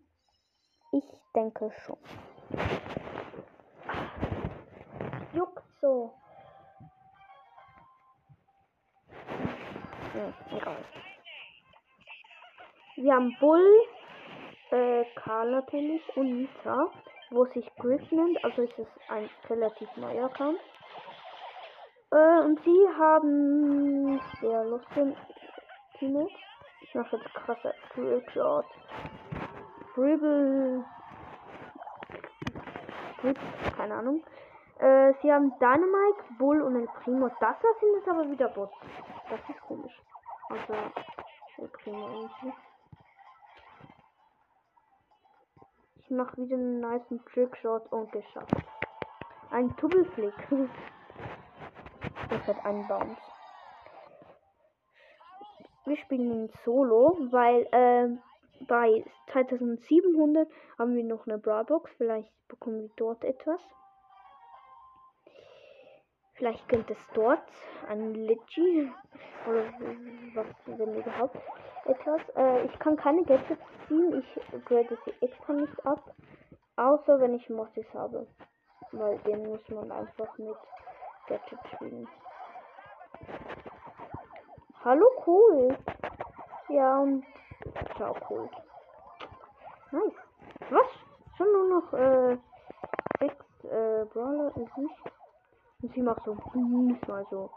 Ich 0.93 1.05
denke 1.35 1.71
schon. 1.73 1.99
Juckt 5.37 5.63
so. 5.83 6.15
Ja, 10.15 10.33
egal. 10.57 10.85
Wir 12.97 13.15
haben 13.15 13.37
Bull, 13.39 13.83
äh, 14.71 15.05
Karl 15.17 15.51
natürlich 15.51 16.03
und 16.17 16.39
Nita, 16.39 16.91
wo 17.31 17.45
sich 17.47 17.71
Griff 17.77 18.11
nennt, 18.11 18.43
also 18.43 18.63
ist 18.63 18.79
es 18.79 18.87
ein 19.11 19.29
relativ 19.51 19.95
neuer 19.97 20.25
Account. 20.25 20.59
Äh, 22.13 22.41
und 22.41 22.59
sie 22.65 22.89
haben 22.99 24.19
sehr 24.41 24.65
lustige 24.65 25.15
Teammates. 25.99 26.33
Ich 26.81 26.95
mache 26.95 27.17
jetzt 27.17 27.35
krasse. 27.35 27.75
Dribble. 27.95 28.65
Dribble, 29.95 30.85
keine 33.77 33.95
Ahnung. 33.97 34.25
Äh, 34.79 35.15
sie 35.23 35.33
haben 35.33 35.59
Dynamite, 35.59 36.35
Bull 36.39 36.61
und 36.61 36.77
El 36.77 36.89
Primo. 37.03 37.29
Das 37.29 37.39
da 37.61 37.69
sind 37.81 37.95
jetzt 37.97 38.09
aber 38.09 38.31
wieder 38.31 38.49
Bots. 38.49 38.77
Das 39.31 39.41
ist 39.49 39.61
komisch. 39.63 40.03
Also, 40.51 40.75
El 41.59 41.69
Primo 41.69 42.09
irgendwie. 42.09 42.53
Ich 45.99 46.11
mache 46.11 46.37
wieder 46.37 46.57
einen 46.57 46.81
nice 46.81 47.03
Trickshot 47.33 47.91
und 47.91 48.13
geschafft. 48.13 48.55
Ein 49.51 49.75
Tubbelflick. 49.77 50.35
das 52.31 52.47
hat 52.47 52.65
einen 52.65 52.87
Bounce. 52.87 53.21
Wir 55.85 55.97
spielen 55.97 56.31
in 56.31 56.49
Solo, 56.65 57.17
weil 57.31 57.67
ähm, 57.73 58.21
bei 58.69 59.05
2700 59.33 60.49
haben 60.79 60.95
wir 60.95 61.05
noch 61.05 61.27
eine 61.27 61.39
Brawlbox. 61.39 61.91
Vielleicht 61.97 62.31
bekommen 62.49 62.83
wir 62.83 62.91
dort 62.97 63.25
etwas. 63.25 63.61
Vielleicht 66.37 66.69
könnte 66.69 66.93
es 66.93 66.99
dort 67.15 67.43
ein 67.89 68.15
Litchi 68.15 68.93
oder 69.47 69.65
was, 70.35 70.47
wenn 70.67 70.95
überhaupt 70.95 71.39
etwas. 71.87 72.21
Äh, 72.37 72.67
ich 72.67 72.79
kann 72.79 72.97
keine 72.97 73.25
Gadgets 73.25 73.63
ziehen. 73.89 74.13
Ich 74.19 74.65
grade 74.65 74.99
sie 75.05 75.15
extra 75.25 75.55
nicht 75.55 75.87
ab. 75.87 76.15
Außer 76.77 77.21
wenn 77.21 77.35
ich 77.35 77.49
Mossis 77.49 77.87
habe. 77.95 78.27
Weil 78.93 79.19
den 79.21 79.49
muss 79.49 79.67
man 79.71 79.91
einfach 79.91 80.37
mit 80.37 80.57
Gadgets 81.27 81.69
spielen. 81.75 82.07
Hallo, 84.85 85.07
cool. 85.27 85.77
Ja, 86.69 86.99
und 86.99 87.25
ciao, 87.97 88.15
cool. 88.29 88.51
Nice. 89.91 90.13
Was? 90.71 90.87
Schon 91.39 91.53
nur 91.53 91.81
noch 91.81 91.93
äh, 91.95 92.37
sechs 93.21 93.65
äh, 93.65 94.05
Brawler 94.13 94.53
ist 94.57 94.77
nicht. 94.77 95.16
Und 95.83 95.93
sie 95.95 96.03
macht 96.03 96.25
so 96.25 96.37
hm, 96.53 96.99
mal 97.07 97.27
so, 97.31 97.51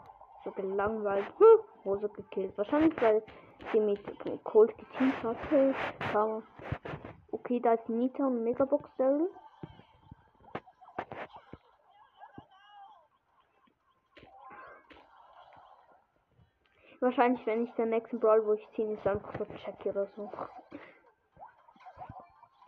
so 0.44 0.50
gelangweilt. 0.52 1.26
Hm, 1.38 1.60
Rose 1.84 2.08
gekillt. 2.10 2.56
Wahrscheinlich, 2.58 2.94
weil 3.00 3.22
sie 3.72 3.80
mit 3.80 4.00
Cold 4.44 4.76
geteamt. 4.76 5.38
Aber 6.12 6.42
okay, 7.32 7.60
da 7.60 7.74
ist 7.74 7.88
Nita 7.88 8.26
und 8.26 8.44
Megabox 8.44 8.88
Daryl. 8.98 9.30
Wahrscheinlich, 17.00 17.44
wenn 17.46 17.64
ich 17.64 17.72
den 17.76 17.88
nächsten 17.88 18.20
Brawl, 18.20 18.44
wo 18.44 18.52
ich 18.52 18.68
ziehe, 18.74 18.92
ist 18.92 19.06
einfach 19.06 19.32
so 19.38 19.46
Jackie 19.64 19.88
oder 19.88 20.06
so. 20.16 20.30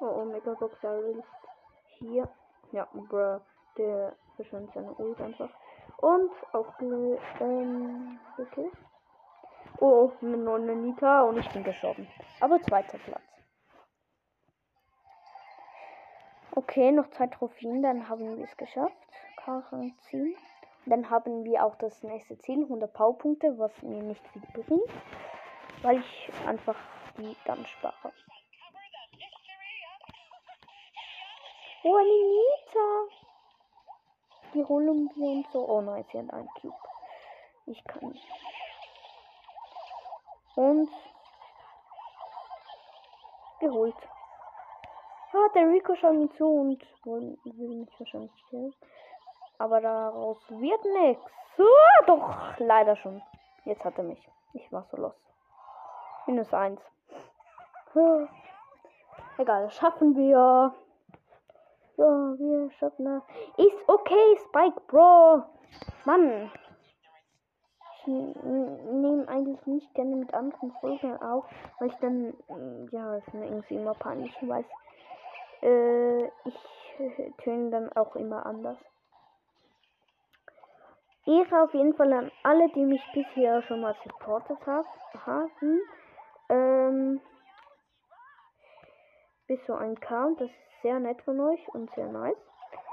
Oh, 0.00 0.06
oh 0.06 0.24
Megabox 0.24 0.74
Daryl 0.80 1.18
ist 1.18 1.98
hier. 1.98 2.26
Ja, 2.72 2.88
bruh, 2.94 3.40
der 3.76 4.16
verschwindet 4.36 4.72
seine 4.74 4.94
Ult 4.94 5.20
einfach. 5.20 5.50
Und 5.98 6.30
aufge... 6.52 7.18
Ähm, 7.40 8.18
okay. 8.38 8.70
Oh, 9.78 10.12
mit 10.20 10.40
neun 10.40 10.82
Nita 10.84 11.22
und 11.22 11.38
ich 11.38 11.48
bin 11.50 11.64
gestorben. 11.64 12.06
Aber 12.40 12.60
zweiter 12.62 12.98
Platz. 12.98 13.22
Okay, 16.54 16.92
noch 16.92 17.08
zwei 17.10 17.26
Trophäen, 17.28 17.82
dann 17.82 18.08
haben 18.08 18.36
wir 18.36 18.44
es 18.44 18.56
geschafft. 18.56 18.94
Karren 19.36 19.96
ziehen. 20.02 20.36
Dann 20.84 21.10
haben 21.10 21.44
wir 21.44 21.64
auch 21.64 21.76
das 21.76 22.02
nächste 22.02 22.36
Ziel, 22.38 22.64
100 22.64 22.92
Powerpunkte, 22.92 23.56
was 23.58 23.82
mir 23.82 24.02
nicht 24.02 24.26
viel 24.28 24.42
bringt, 24.52 24.90
weil 25.82 25.98
ich 25.98 26.32
einfach 26.46 26.76
die 27.16 27.36
dann 27.44 27.64
spare. 27.66 28.12
Oh, 31.84 31.96
eine 31.96 32.08
Nita. 32.08 33.21
Die 34.54 34.64
holen 34.64 35.10
wir 35.14 35.28
uns 35.28 35.52
so. 35.52 35.68
Oh 35.68 35.80
nein, 35.80 36.04
sie 36.10 36.18
hat 36.18 36.32
einen 36.32 36.48
Cube. 36.60 36.74
Ich 37.66 37.82
kann 37.84 38.08
nicht. 38.08 38.28
Und 40.56 40.90
geholt. 43.60 43.96
Ah, 45.32 45.48
der 45.54 45.68
Rico 45.68 45.94
schaut 45.94 46.14
mir 46.14 46.28
zu 46.32 46.46
und 46.46 46.84
will, 47.04 47.38
mich 47.44 47.98
wahrscheinlich 47.98 48.32
killen. 48.50 48.74
Aber 49.58 49.80
daraus 49.80 50.38
wird 50.50 50.84
nichts. 50.84 51.24
So, 51.56 51.66
doch, 52.06 52.58
leider 52.58 52.96
schon. 52.96 53.22
Jetzt 53.64 53.84
hat 53.84 53.96
er 53.96 54.04
mich. 54.04 54.28
Ich 54.52 54.70
war 54.72 54.84
so 54.90 54.98
los. 54.98 55.14
Minus 56.26 56.52
eins. 56.52 56.80
Egal, 59.38 59.70
schaffen 59.70 60.16
wir. 60.16 60.74
Ja, 61.96 62.34
wir 62.38 62.70
schaffen 62.78 63.04
das. 63.04 63.22
Ist 63.58 63.88
okay, 63.88 64.38
Spike, 64.48 64.80
Bro. 64.88 65.44
Mann. 66.04 66.50
Ich 67.98 68.06
nehme 68.06 69.28
eigentlich 69.28 69.64
nicht 69.66 69.94
gerne 69.94 70.16
mit 70.16 70.34
anderen 70.34 70.72
Folgen 70.80 71.16
auf, 71.22 71.44
weil 71.78 71.88
ich 71.88 71.96
dann, 71.96 72.34
ja, 72.90 73.16
ist 73.16 73.32
mir 73.32 73.46
irgendwie 73.46 73.76
immer 73.76 73.94
peinlich, 73.94 74.34
weiß. 74.40 74.66
Äh, 75.62 76.24
ich 76.44 77.34
töne 77.44 77.70
dann 77.70 77.92
auch 77.92 78.16
immer 78.16 78.44
anders. 78.44 78.78
Ehre 81.26 81.62
auf 81.62 81.72
jeden 81.74 81.94
Fall 81.94 82.12
an 82.12 82.32
alle, 82.42 82.68
die 82.70 82.84
mich 82.84 83.02
bisher 83.14 83.62
schon 83.62 83.80
mal 83.80 83.94
supportet 84.02 84.58
haben. 84.66 85.80
Ähm, 86.48 87.20
bis 89.52 89.60
so 89.66 89.74
ein 89.74 90.00
K, 90.00 90.30
das 90.38 90.48
ist 90.48 90.82
sehr 90.82 90.98
nett 90.98 91.20
von 91.22 91.38
euch 91.38 91.68
und 91.74 91.94
sehr 91.94 92.06
nice. 92.06 92.34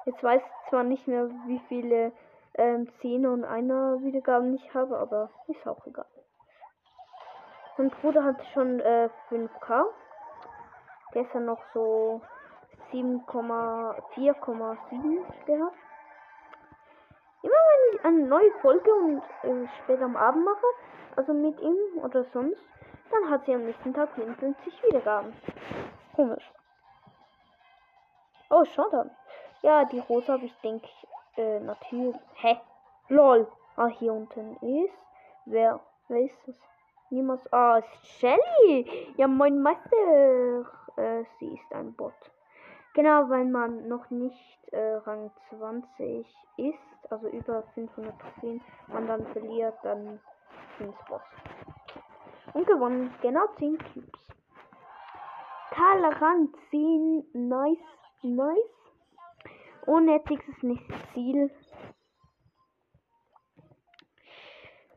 Jetzt 0.04 0.22
weiß 0.22 0.42
ich 0.42 0.70
zwar 0.70 0.84
nicht 0.84 1.08
mehr, 1.08 1.30
wie 1.48 1.62
viele 1.70 2.12
ähm, 2.56 2.90
10 3.02 3.26
und 3.26 3.46
einer 3.46 4.02
Wiedergaben 4.02 4.54
ich 4.56 4.74
habe, 4.74 4.98
aber 4.98 5.30
ist 5.48 5.66
auch 5.66 5.88
egal. 5.88 6.04
Mein 7.78 7.92
Bruder 7.92 8.26
hat 8.26 8.36
schon 8.54 8.82
äh, 8.82 9.08
5k. 9.30 9.86
Gestern 11.14 11.46
noch 11.46 11.62
so 11.74 12.20
7,4,7 12.92 15.46
gehabt. 15.46 15.78
Immer 17.42 17.54
wenn 17.54 17.96
ich 17.96 18.04
eine 18.04 18.28
neue 18.28 18.52
Folge 18.62 18.94
und 18.94 19.24
äh, 19.44 19.66
später 19.84 20.04
am 20.04 20.18
Abend 20.18 20.44
mache, 20.44 20.66
also 21.16 21.32
mit 21.32 21.58
ihm 21.62 21.78
oder 22.04 22.26
sonst, 22.34 22.62
dann 23.12 23.30
hat 23.30 23.46
sie 23.46 23.54
am 23.54 23.64
nächsten 23.64 23.94
Tag 23.94 24.10
54 24.16 24.84
Wiedergaben. 24.84 25.32
Komisch. 26.20 26.52
Oh, 28.50 28.66
schon 28.66 28.92
dann. 28.92 29.10
Ja, 29.62 29.86
die 29.86 30.00
Rose 30.00 30.34
habe 30.34 30.44
ich, 30.44 30.54
denke 30.62 30.86
ich, 30.86 31.38
äh, 31.38 31.62
natürlich. 31.62 32.18
Hä? 32.34 32.60
Lol. 33.08 33.48
Ah, 33.78 33.88
hier 33.88 34.12
unten 34.12 34.58
ist. 34.58 34.98
Wer? 35.46 35.80
Wer 36.10 36.26
ist 36.26 36.38
das? 36.46 36.56
Niemals. 37.10 37.42
Ah, 37.54 37.82
Shelly. 38.04 39.14
Ja, 39.16 39.30
mein 39.30 39.62
Meister. 39.62 40.66
Äh, 40.98 41.24
sie 41.40 41.54
ist 41.54 41.74
ein 41.74 41.94
Bot. 41.94 42.12
Genau, 42.96 43.30
wenn 43.30 43.54
man 43.54 43.88
noch 43.88 44.10
nicht 44.10 44.74
äh, 44.74 44.96
Rang 44.96 45.32
20 45.58 46.28
ist, 46.58 47.10
also 47.10 47.30
über 47.30 47.64
500 47.76 48.14
Trophäen, 48.20 48.62
man 48.88 49.08
dann 49.08 49.26
verliert, 49.28 49.78
dann 49.84 50.20
ins 50.80 50.98
Boss. 51.08 51.22
Und 52.52 52.68
gewonnen, 52.68 53.14
genau 53.22 53.48
10 53.58 53.78
Cubes. 53.78 54.39
Karl 55.72 56.06
Rang 56.06 56.50
10, 56.72 57.26
nice, 57.34 57.78
nice. 58.24 58.58
Und 59.86 60.08
jetzt 60.10 60.30
ist 60.30 60.64
nächste 60.64 60.94
Ziel. 61.14 61.52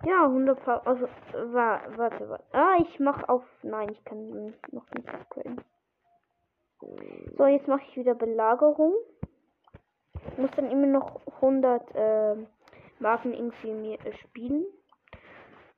Ja, 0.05 0.25
100 0.25 0.65
pa 0.65 0.79
also, 0.85 1.07
warte, 1.33 1.97
warte. 1.97 2.45
Ah, 2.53 2.77
ich 2.81 2.99
mach 2.99 3.29
auf, 3.29 3.45
nein, 3.63 3.91
ich 3.91 4.05
kann 4.05 4.55
noch 4.73 4.91
nicht 4.95 5.09
upgraden. 5.09 5.61
So, 7.37 7.47
jetzt 7.47 7.69
mache 7.69 7.83
ich 7.89 7.97
wieder 7.97 8.15
Belagerung. 8.15 8.95
Muss 10.37 10.51
dann 10.57 10.71
immer 10.71 10.87
noch 10.87 11.21
100 11.37 11.95
äh, 11.95 12.37
Marken 12.99 13.33
irgendwie 13.33 13.73
mir 13.73 14.05
äh, 14.05 14.13
spielen. 14.25 14.65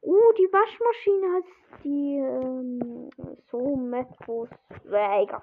Uh, 0.06 0.32
die 0.36 0.52
Waschmaschine 0.52 1.32
hat 1.34 1.44
die 1.82 2.16
ähm, 2.18 3.08
so 3.50 3.74
Metros. 3.74 4.50
Äh, 4.92 5.22
egal. 5.22 5.40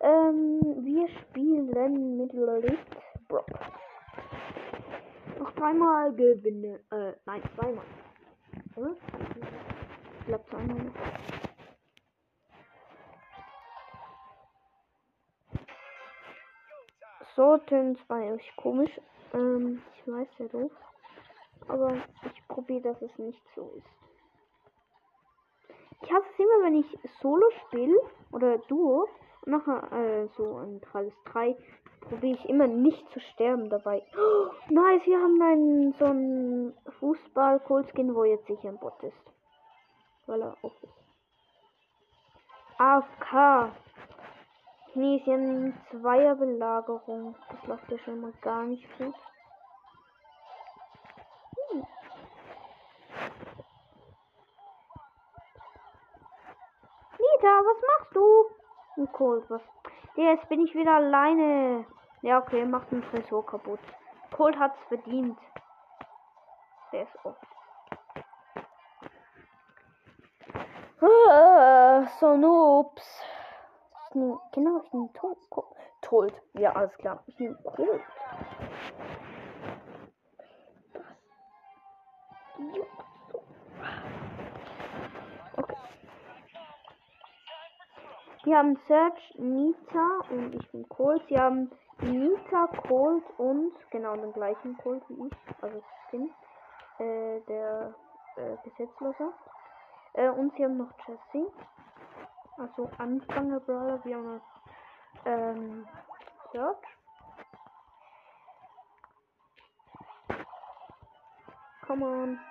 Ähm, 0.00 0.60
wir 0.84 1.08
spielen 1.08 2.16
mit 2.16 2.32
Lilith 2.32 2.78
Brock. 3.28 3.46
Noch 5.38 5.52
dreimal 5.52 6.12
gewinne. 6.12 6.80
Äh, 6.90 7.12
nein, 7.24 7.40
zweimal. 7.54 7.84
Oder? 8.74 8.96
Ich 10.26 10.48
zweimal. 10.48 10.92
So 17.36 17.58
tönt 17.58 17.98
zwar 18.06 18.16
eigentlich 18.16 18.56
komisch. 18.56 19.00
Ähm, 19.34 19.82
ich 19.94 20.12
weiß 20.12 20.28
ja 20.38 20.46
doof. 20.48 20.72
Aber 21.68 21.94
ich 22.24 22.48
probiere, 22.48 22.82
dass 22.82 23.02
es 23.02 23.16
nicht 23.18 23.40
so 23.54 23.72
ist. 23.76 23.99
Ich 26.02 26.12
hasse 26.12 26.26
es 26.32 26.38
immer, 26.38 26.64
wenn 26.64 26.76
ich 26.76 26.98
Solo 27.20 27.46
spiele 27.66 27.98
oder 28.32 28.58
Duo 28.58 29.08
und 29.44 29.52
nachher 29.52 29.92
äh, 29.92 30.28
so 30.36 30.56
ein 30.56 30.80
3 30.80 31.12
3 31.32 31.56
probiere 32.00 32.36
ich 32.36 32.48
immer 32.48 32.66
nicht 32.66 33.10
zu 33.12 33.20
sterben 33.20 33.68
dabei. 33.70 34.02
Oh, 34.16 34.50
nice, 34.72 35.04
wir 35.04 35.18
haben 35.18 35.40
einen 35.42 35.92
so 35.98 36.04
einen 36.06 36.74
Fußball 36.98 37.60
Skin, 37.90 38.14
wo 38.14 38.24
jetzt 38.24 38.46
sicher 38.46 38.68
ein 38.68 38.78
Bot 38.78 39.02
ist. 39.02 39.16
Weil 40.26 40.42
er 40.42 40.56
off 40.62 40.72
ist. 40.82 41.00
AFK. 42.78 43.72
Ist 44.94 45.26
ja 45.26 45.34
eine 45.34 45.72
Zweierbelagerung. 45.90 47.36
Das 47.48 47.66
läuft 47.66 47.90
ja 47.90 47.98
schon 47.98 48.20
mal 48.20 48.32
gar 48.40 48.64
nicht 48.64 48.86
gut. 48.98 49.14
Hm. 51.70 51.86
Nita, 57.40 57.48
was 57.64 57.76
machst 57.88 58.14
du? 58.14 58.50
Ein? 58.96 59.60
Ja, 60.16 60.32
jetzt 60.32 60.48
bin 60.50 60.60
ich 60.60 60.74
wieder 60.74 60.96
alleine. 60.96 61.86
Ja, 62.20 62.38
okay, 62.38 62.66
macht 62.66 62.90
den 62.92 63.02
Tresor 63.02 63.46
kaputt. 63.46 63.80
Colt 64.36 64.58
hat's 64.58 64.78
verdient. 64.88 65.38
Der 66.92 67.04
ist 67.04 67.18
oft. 67.24 67.40
Ah, 71.00 72.06
so 72.18 72.36
Noobs. 72.36 73.24
Genau, 74.12 74.82
ich 74.84 74.92
nehme 74.92 75.10
Told. 76.02 76.34
Ja, 76.54 76.72
alles 76.72 76.94
klar. 76.98 77.22
Ich 77.26 77.38
nehme 77.38 77.56
Colt. 77.64 78.02
Wir 88.50 88.58
haben 88.58 88.76
Search, 88.88 89.34
Nita 89.38 90.22
und 90.28 90.56
ich 90.56 90.72
bin 90.72 90.88
Colt. 90.88 91.22
Sie 91.28 91.38
haben 91.38 91.70
Nita, 92.02 92.66
Colt 92.88 93.22
und 93.38 93.72
genau 93.92 94.16
den 94.16 94.32
gleichen 94.32 94.76
Colt 94.78 95.04
wie 95.08 95.28
ich. 95.28 95.32
Also 95.62 95.80
Skin. 96.08 96.28
Äh, 96.98 97.38
der 97.42 97.94
äh, 98.34 98.56
Gesetzloser. 98.64 99.32
Äh, 100.14 100.30
und 100.30 100.52
sie 100.56 100.64
haben 100.64 100.78
noch 100.78 100.90
Jesse. 101.06 101.52
Also 102.58 102.90
Anfänger 102.98 103.60
Brawler. 103.60 104.04
Wir 104.04 104.16
haben 104.16 104.40
ähm, 105.26 105.86
Search. 106.50 106.76
Come 111.86 112.04
on. 112.04 112.49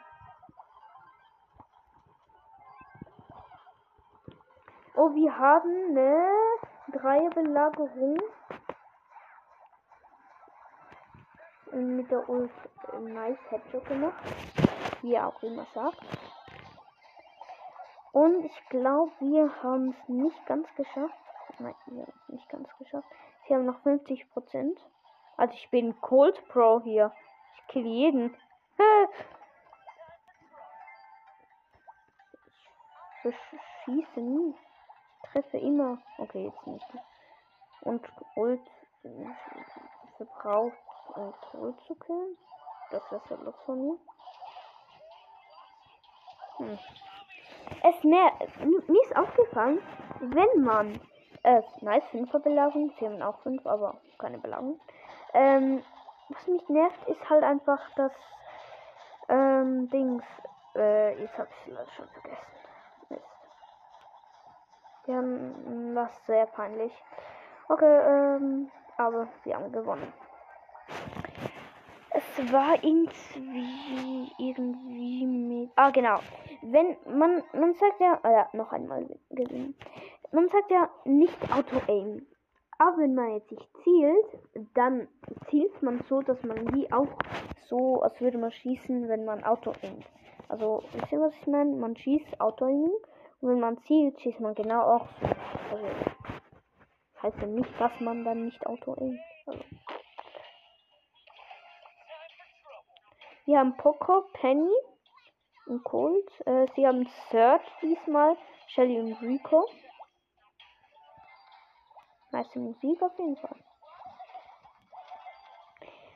Oh, 5.01 5.15
wir 5.15 5.39
haben 5.39 5.91
eine 5.91 6.29
Dreierbelagerung. 6.91 8.19
mit 11.71 12.11
der 12.11 12.27
Ult 12.27 12.51
äh, 12.91 12.99
nice 12.99 13.39
Headshot 13.49 13.85
gemacht. 13.85 14.21
Wie 15.01 15.13
er 15.13 15.27
auch 15.27 15.41
immer 15.41 15.65
sagt. 15.73 16.01
Und 18.11 18.43
ich 18.43 18.65
glaube, 18.67 19.13
wir 19.21 19.63
haben 19.63 19.91
es 19.91 20.09
nicht 20.09 20.45
ganz 20.45 20.67
geschafft. 20.75 21.15
Nein, 21.59 21.75
wir 21.85 22.01
haben 22.01 22.13
es 22.23 22.33
nicht 22.33 22.49
ganz 22.49 22.67
geschafft. 22.77 23.07
Sie 23.47 23.55
haben 23.55 23.65
noch 23.65 23.79
50 23.83 24.29
Prozent. 24.31 24.77
Also 25.37 25.53
ich 25.53 25.69
bin 25.69 26.01
Cold 26.01 26.45
Pro 26.49 26.81
hier. 26.81 27.13
Ich 27.55 27.67
kill 27.67 27.85
jeden. 27.85 28.35
Ich 33.21 33.35
schieße 33.83 34.21
nie. 34.21 34.55
Treffe 35.31 35.57
immer. 35.57 35.97
Okay, 36.17 36.45
jetzt 36.45 36.67
nicht. 36.67 36.85
Und 37.81 38.05
Ult 38.35 38.61
verbraucht, 40.17 40.77
um 41.15 41.33
Ult 41.53 41.79
zu 41.87 41.95
killen. 41.95 42.37
Das 42.91 43.11
wäre 43.11 43.21
so 43.29 43.35
los 43.35 43.55
von 43.65 43.81
mir. 43.81 43.97
Hm. 46.57 46.79
Es 47.83 48.03
mehr, 48.03 48.31
mir 48.87 49.03
ist 49.03 49.15
aufgefallen, 49.15 49.79
wenn 50.19 50.63
man 50.63 50.99
äh, 51.43 51.61
nice, 51.81 52.03
5er 52.11 52.39
Belagerung. 52.39 52.91
Sie 52.99 53.05
haben 53.05 53.21
auch 53.21 53.39
5, 53.39 53.65
aber 53.65 53.99
keine 54.17 54.39
Belagerung. 54.39 54.79
Ähm, 55.33 55.83
was 56.29 56.47
mich 56.47 56.67
nervt, 56.69 57.07
ist 57.07 57.29
halt 57.29 57.43
einfach 57.43 57.79
das 57.95 58.11
ähm, 59.29 59.89
Dings. 59.89 60.23
Äh, 60.75 61.21
jetzt 61.21 61.37
habe 61.37 61.49
ich 61.65 61.73
es 61.73 61.93
schon 61.93 62.07
vergessen. 62.07 62.58
Die 65.09 65.13
haben 65.13 65.95
was 65.95 66.25
sehr 66.27 66.45
peinlich. 66.45 66.93
Okay, 67.67 67.99
ähm, 68.07 68.69
aber 68.97 69.27
sie 69.43 69.53
haben 69.53 69.71
gewonnen. 69.71 70.13
Es 72.11 72.53
war 72.53 72.75
irgendwie 72.83 74.31
irgendwie 74.37 75.25
mit. 75.25 75.71
Ah, 75.75 75.89
genau. 75.89 76.19
Wenn 76.61 76.95
man 77.05 77.43
man 77.53 77.73
sagt 77.73 77.99
ja, 77.99 78.19
ah 78.21 78.31
ja, 78.31 78.49
noch 78.53 78.71
einmal 78.71 79.05
gewinnen 79.31 79.75
man 80.31 80.49
sagt 80.49 80.71
ja 80.71 80.89
nicht 81.05 81.37
Auto-Aim. 81.51 82.25
Aber 82.77 82.97
wenn 82.99 83.15
man 83.15 83.33
jetzt 83.33 83.49
sich 83.49 83.67
zielt, 83.83 84.69
dann 84.73 85.07
zielt 85.49 85.81
man 85.81 86.01
so, 86.07 86.21
dass 86.21 86.41
man 86.43 86.73
wie 86.73 86.91
auch 86.91 87.07
so, 87.67 88.01
als 88.01 88.19
würde 88.21 88.37
man 88.37 88.51
schießen, 88.51 89.09
wenn 89.09 89.25
man 89.25 89.43
Auto-Aimt. 89.43 90.05
Also, 90.47 90.83
wisst 90.93 91.11
ihr, 91.11 91.19
was 91.19 91.33
ich 91.35 91.47
meine? 91.47 91.75
Man 91.75 91.95
schießt 91.95 92.39
Auto-Aiming 92.39 92.93
und 93.41 93.49
wenn 93.49 93.59
man 93.59 93.77
zielt, 93.83 94.19
schießt 94.19 94.39
man 94.39 94.55
genau 94.55 94.81
auch 94.81 95.07
so. 95.21 95.27
Also, 95.71 95.87
heißt 97.21 97.37
ja 97.37 97.47
nicht, 97.47 97.79
dass 97.79 97.99
man 97.99 98.23
dann 98.23 98.45
nicht 98.45 98.65
Auto-Aimt. 98.65 99.19
Also. 99.45 99.63
Wir 103.45 103.59
haben 103.59 103.77
Poco, 103.77 104.25
Penny 104.33 104.73
und 105.67 105.83
Colt. 105.83 106.29
Äh, 106.45 106.67
sie 106.75 106.85
haben 106.85 107.07
Third 107.29 107.61
diesmal, 107.81 108.37
Shelly 108.67 108.99
und 108.99 109.21
Rico. 109.21 109.65
Nice 112.31 112.55
Musik 112.55 113.01
auf 113.01 113.17
jeden 113.17 113.37
Fall. 113.37 113.55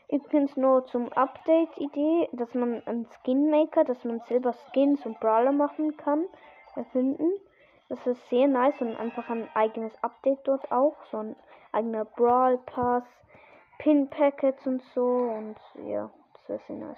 Übrigens 0.09 0.55
nur 0.57 0.85
zum 0.85 1.11
Update-Idee, 1.11 2.29
dass 2.33 2.53
man 2.53 2.85
einen 2.85 3.07
Skin 3.07 3.49
Maker, 3.49 3.83
dass 3.83 4.03
man 4.03 4.19
selber 4.27 4.53
Skins 4.53 5.03
und 5.07 5.19
Brawler 5.19 5.51
machen 5.51 5.97
kann, 5.97 6.27
erfinden. 6.75 7.31
Das 7.89 8.05
ist 8.07 8.29
sehr 8.29 8.47
nice 8.47 8.79
und 8.81 8.95
einfach 8.95 9.29
ein 9.29 9.47
eigenes 9.53 9.93
Update 10.03 10.39
dort 10.45 10.71
auch. 10.71 10.95
So 11.11 11.17
ein 11.17 11.35
eigener 11.71 12.05
Brawl 12.05 12.57
Pass, 12.65 13.03
Pin 13.79 14.09
Packets 14.09 14.65
und 14.65 14.81
so 14.93 15.05
und 15.05 15.57
ja, 15.85 16.09
das 16.47 16.59
ist 16.61 16.67
sehr 16.67 16.77
nice. 16.77 16.97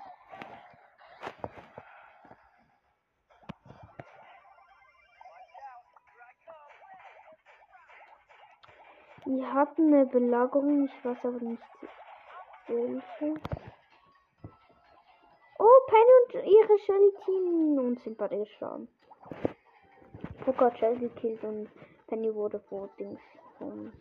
Wir 9.28 9.54
hatten 9.54 9.92
eine 9.92 10.06
Belagerung, 10.06 10.86
ich 10.86 11.06
weiß 11.06 11.18
aber 11.24 11.40
nicht 11.40 11.64
welche. 12.68 13.34
Oh, 15.58 15.80
Penny 15.88 16.12
und 16.24 16.46
ihre 16.46 16.80
Shelly 16.80 17.14
Team 17.26 17.80
und 17.80 18.00
sind 18.02 18.18
beide 18.18 18.38
gestorben. 18.38 18.88
Poker 20.46 20.66
hat 20.66 20.78
Shelly 20.78 21.00
gekillt 21.00 21.44
und 21.44 21.70
Penny 22.08 22.34
wurde 22.34 22.60
vor 22.70 22.88
Dings 23.00 23.20
von, 23.58 23.92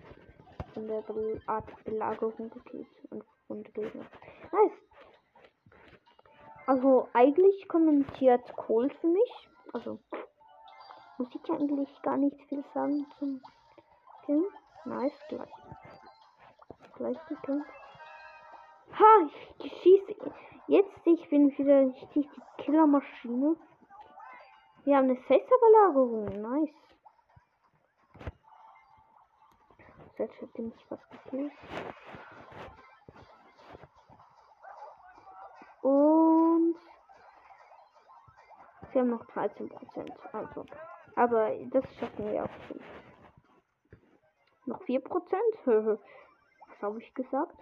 von 0.74 0.86
der 0.86 1.02
Art 1.46 1.84
Belagerung 1.84 2.50
gekillt 2.50 2.86
und 3.10 3.24
von 3.46 3.62
Gegner. 3.62 4.04
Nice. 4.52 4.72
Also 6.66 7.08
eigentlich 7.14 7.66
kommentiert 7.68 8.42
Cold 8.56 8.92
für 9.00 9.06
mich. 9.06 9.48
Also 9.72 9.98
muss 11.16 11.28
ich 11.34 11.50
eigentlich 11.50 12.02
gar 12.02 12.18
nicht 12.18 12.38
viel 12.48 12.62
sagen 12.74 13.06
zum 13.18 13.40
Film. 14.26 14.44
Nice, 14.84 15.18
gleich. 15.28 15.52
Gleich 16.96 17.26
gekillt. 17.28 17.64
Ha, 18.98 19.28
ich 19.58 19.72
schieße. 19.82 20.14
Jetzt 20.66 21.06
ich 21.06 21.28
bin 21.30 21.56
wieder 21.56 21.86
richtig 21.86 22.28
die 22.34 22.62
Killermaschine. 22.62 23.56
Wir 24.84 24.98
haben 24.98 25.04
eine 25.04 25.16
Fässerbelagerung. 25.16 26.26
Nice. 26.42 26.74
Selbst 30.16 30.42
hat 30.42 30.58
mich 30.58 30.74
was 30.90 31.00
gekillt. 31.08 31.52
Und 35.80 36.76
sie 38.92 38.98
haben 39.00 39.10
noch 39.10 39.24
13 39.26 39.68
Prozent. 39.70 40.12
Also, 40.32 40.66
aber 41.16 41.50
das 41.70 41.84
schaffen 41.96 42.30
wir 42.30 42.44
auch 42.44 42.68
schon. 42.68 42.80
Noch 44.66 44.82
4%? 44.82 45.98
Was 46.68 46.82
habe 46.82 47.02
ich 47.02 47.14
gesagt? 47.14 47.56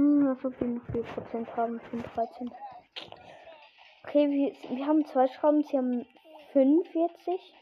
Hm, 0.00 0.28
als 0.28 0.42
ob 0.46 0.58
wir 0.58 0.66
noch 0.66 0.82
4% 0.88 1.56
haben. 1.56 1.78
13. 2.14 2.50
Okay, 4.04 4.30
wir, 4.30 4.76
wir 4.76 4.86
haben 4.86 5.04
zwei 5.04 5.28
Schrauben, 5.28 5.62
sie 5.62 5.76
haben 5.76 6.06
45. 6.52 7.54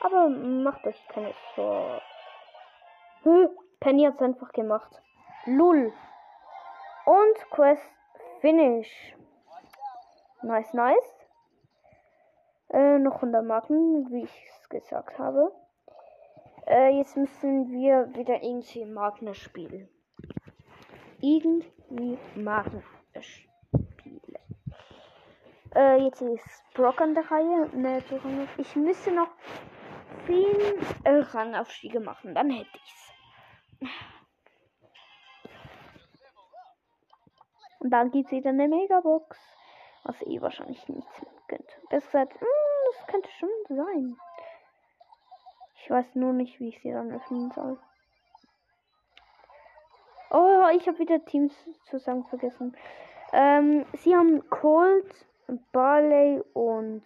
Aber 0.00 0.28
macht 0.28 0.86
euch 0.86 1.08
keine 1.08 1.32
Sorgen. 1.54 2.02
Penny 3.80 4.04
hat 4.04 4.16
es 4.16 4.22
einfach 4.22 4.52
gemacht. 4.52 5.02
Lull. 5.46 5.90
Und 7.06 7.50
Quest 7.50 7.90
Finish. 8.40 9.16
Nice, 10.42 10.74
nice. 10.74 11.26
Äh, 12.68 12.98
noch 12.98 13.16
100 13.16 13.42
Marken, 13.42 14.10
wie 14.10 14.24
ich 14.24 14.46
es 14.60 14.68
gesagt 14.68 15.18
habe. 15.18 15.50
Äh, 16.66 16.98
jetzt 16.98 17.16
müssen 17.16 17.70
wir 17.70 18.14
wieder 18.14 18.42
irgendwie 18.42 18.84
Marken 18.84 19.34
spielen. 19.34 19.88
Irgendwie 21.20 22.18
Marken 22.34 22.82
spielen. 23.20 24.20
Äh, 25.74 26.04
jetzt 26.04 26.22
ist 26.22 26.62
Brock 26.74 27.00
an 27.00 27.14
der 27.14 27.30
Reihe. 27.30 27.68
Ne, 27.74 28.02
ich 28.58 28.76
müsste 28.76 29.12
noch 29.12 29.28
10 30.26 30.36
äh, 31.04 31.10
Rangaufstiege 31.10 32.00
machen, 32.00 32.34
dann 32.34 32.50
hätte 32.50 32.70
ich's. 32.74 33.12
Und 37.78 37.90
dann 37.90 38.10
gibt 38.10 38.26
es 38.26 38.32
wieder 38.32 38.50
eine 38.50 38.68
Megabox. 38.68 39.38
Was 40.04 40.22
eh 40.22 40.40
wahrscheinlich 40.40 40.88
nichts 40.88 41.26
könnte. 41.48 41.72
Besser 41.90 42.26
gesagt, 42.26 42.34
mh, 42.34 42.40
hm, 42.40 42.92
das 42.92 43.06
könnte 43.06 43.30
schon 43.38 43.48
sein. 43.68 44.16
Ich 45.82 45.90
weiß 45.90 46.14
nur 46.14 46.32
nicht, 46.32 46.58
wie 46.58 46.68
ich 46.68 46.80
sie 46.80 46.90
dann 46.90 47.12
öffnen 47.12 47.50
soll. 47.52 47.78
Oh, 50.30 50.64
ich 50.74 50.86
habe 50.88 50.98
wieder 50.98 51.24
Teams 51.24 51.54
zusammen 51.84 52.24
vergessen. 52.24 52.76
Ähm, 53.32 53.86
sie 53.94 54.14
haben 54.14 54.48
Colt, 54.50 55.26
Barley 55.72 56.42
und 56.52 57.04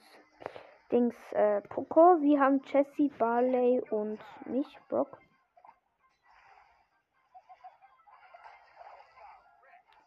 Dings 0.90 1.16
äh, 1.32 1.60
Poco. 1.62 2.20
Wir 2.20 2.40
haben 2.40 2.62
Jesse, 2.66 3.10
Barley 3.18 3.82
und 3.90 4.18
mich, 4.46 4.78
Brock. 4.88 5.18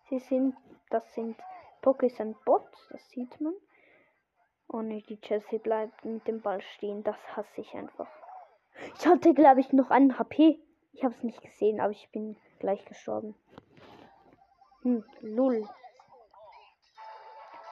Sie 0.09 0.19
sind, 0.19 0.55
das 0.89 1.13
sind 1.13 1.37
Pokés 1.81 2.19
und 2.21 2.43
Bots, 2.45 2.87
das 2.89 3.09
sieht 3.09 3.39
man. 3.41 3.53
Ne, 4.81 5.03
die 5.03 5.21
Chelsea 5.21 5.59
bleibt 5.59 6.03
mit 6.03 6.27
dem 6.27 6.41
Ball 6.41 6.61
stehen. 6.61 7.03
Das 7.03 7.17
hasse 7.35 7.61
ich 7.61 7.73
einfach. 7.75 8.09
Ich 8.97 9.05
hatte, 9.05 9.33
glaube 9.35 9.59
ich, 9.59 9.71
noch 9.71 9.91
einen 9.91 10.17
HP. 10.17 10.59
Ich 10.93 11.03
habe 11.03 11.13
es 11.13 11.23
nicht 11.23 11.41
gesehen, 11.41 11.81
aber 11.81 11.91
ich 11.91 12.09
bin 12.11 12.37
gleich 12.59 12.85
gestorben. 12.85 13.35
Hm, 14.83 15.03
lull. 15.21 15.67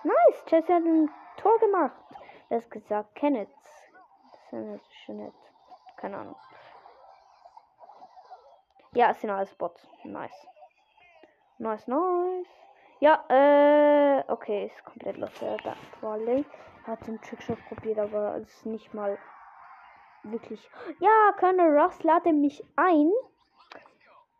Nice, 0.03 0.45
Chelsea 0.47 0.75
hat 0.75 0.84
ein 0.84 1.10
Tor 1.38 1.57
gemacht. 1.60 2.03
Er 2.49 2.57
ist 2.57 2.71
gesagt, 2.71 3.15
Kenneth. 3.15 3.49
Senat, 4.49 4.81
Jeanette. 5.05 5.38
Keine 5.97 6.17
Ahnung. 6.17 6.36
Ja, 8.93 9.12
es 9.12 9.21
sind 9.21 9.29
alles 9.29 9.53
Bots. 9.55 9.88
Nice. 10.03 10.47
Nice, 11.60 11.88
nice. 11.88 12.47
Ja, 12.99 13.23
äh, 13.29 14.23
okay, 14.27 14.65
ist 14.65 14.84
komplett 14.84 15.17
los. 15.17 15.31
Barley 16.01 16.45
hat 16.86 17.07
den 17.07 17.21
Trickshot 17.21 17.57
probiert, 17.67 17.99
aber 17.99 18.36
es 18.38 18.49
ist 18.49 18.65
nicht 18.65 18.93
mal 18.93 19.17
wirklich. 20.23 20.69
Ja, 20.99 21.34
Colonel 21.39 21.77
Ross 21.77 22.01
lade 22.03 22.34
mich 22.34 22.63
ein, 22.75 23.12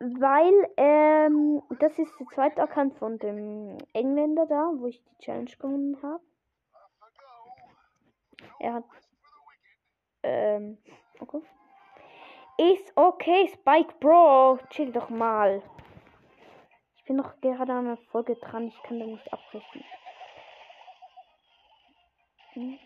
weil 0.00 0.70
ähm, 0.76 1.62
das 1.78 1.98
ist 1.98 2.18
der 2.18 2.26
zweite 2.28 2.62
Account 2.62 2.96
von 2.98 3.18
dem 3.18 3.78
Engländer 3.92 4.46
da, 4.46 4.72
wo 4.76 4.86
ich 4.86 5.02
die 5.02 5.24
Challenge 5.24 5.50
gewonnen 5.58 5.98
habe. 6.02 6.22
Er 8.58 8.74
hat 8.74 8.84
ähm, 10.22 10.78
okay. 11.20 11.42
Ist 12.58 12.92
okay, 12.96 13.48
Spike 13.48 13.94
Bro. 13.98 14.58
Chill 14.70 14.92
doch 14.92 15.08
mal. 15.08 15.62
Ich 16.96 17.04
bin 17.04 17.16
noch 17.16 17.40
gerade 17.40 17.72
an 17.72 17.86
der 17.86 17.96
Folge 17.96 18.36
dran. 18.36 18.68
Ich 18.68 18.82
kann 18.84 19.00
da 19.00 19.06
nicht 19.06 19.32
abbrechen. 19.32 19.84
Hm. 22.52 22.78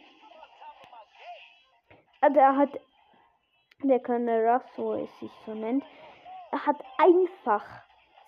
Also 2.27 2.41
er 2.41 2.57
hat, 2.57 2.81
der 3.85 4.01
Colonel 4.01 4.49
Ruff, 4.49 4.65
so 4.75 4.95
es 4.95 5.21
sich 5.21 5.31
so 5.45 5.55
nennt, 5.55 5.85
hat 6.51 6.83
einfach 6.99 7.65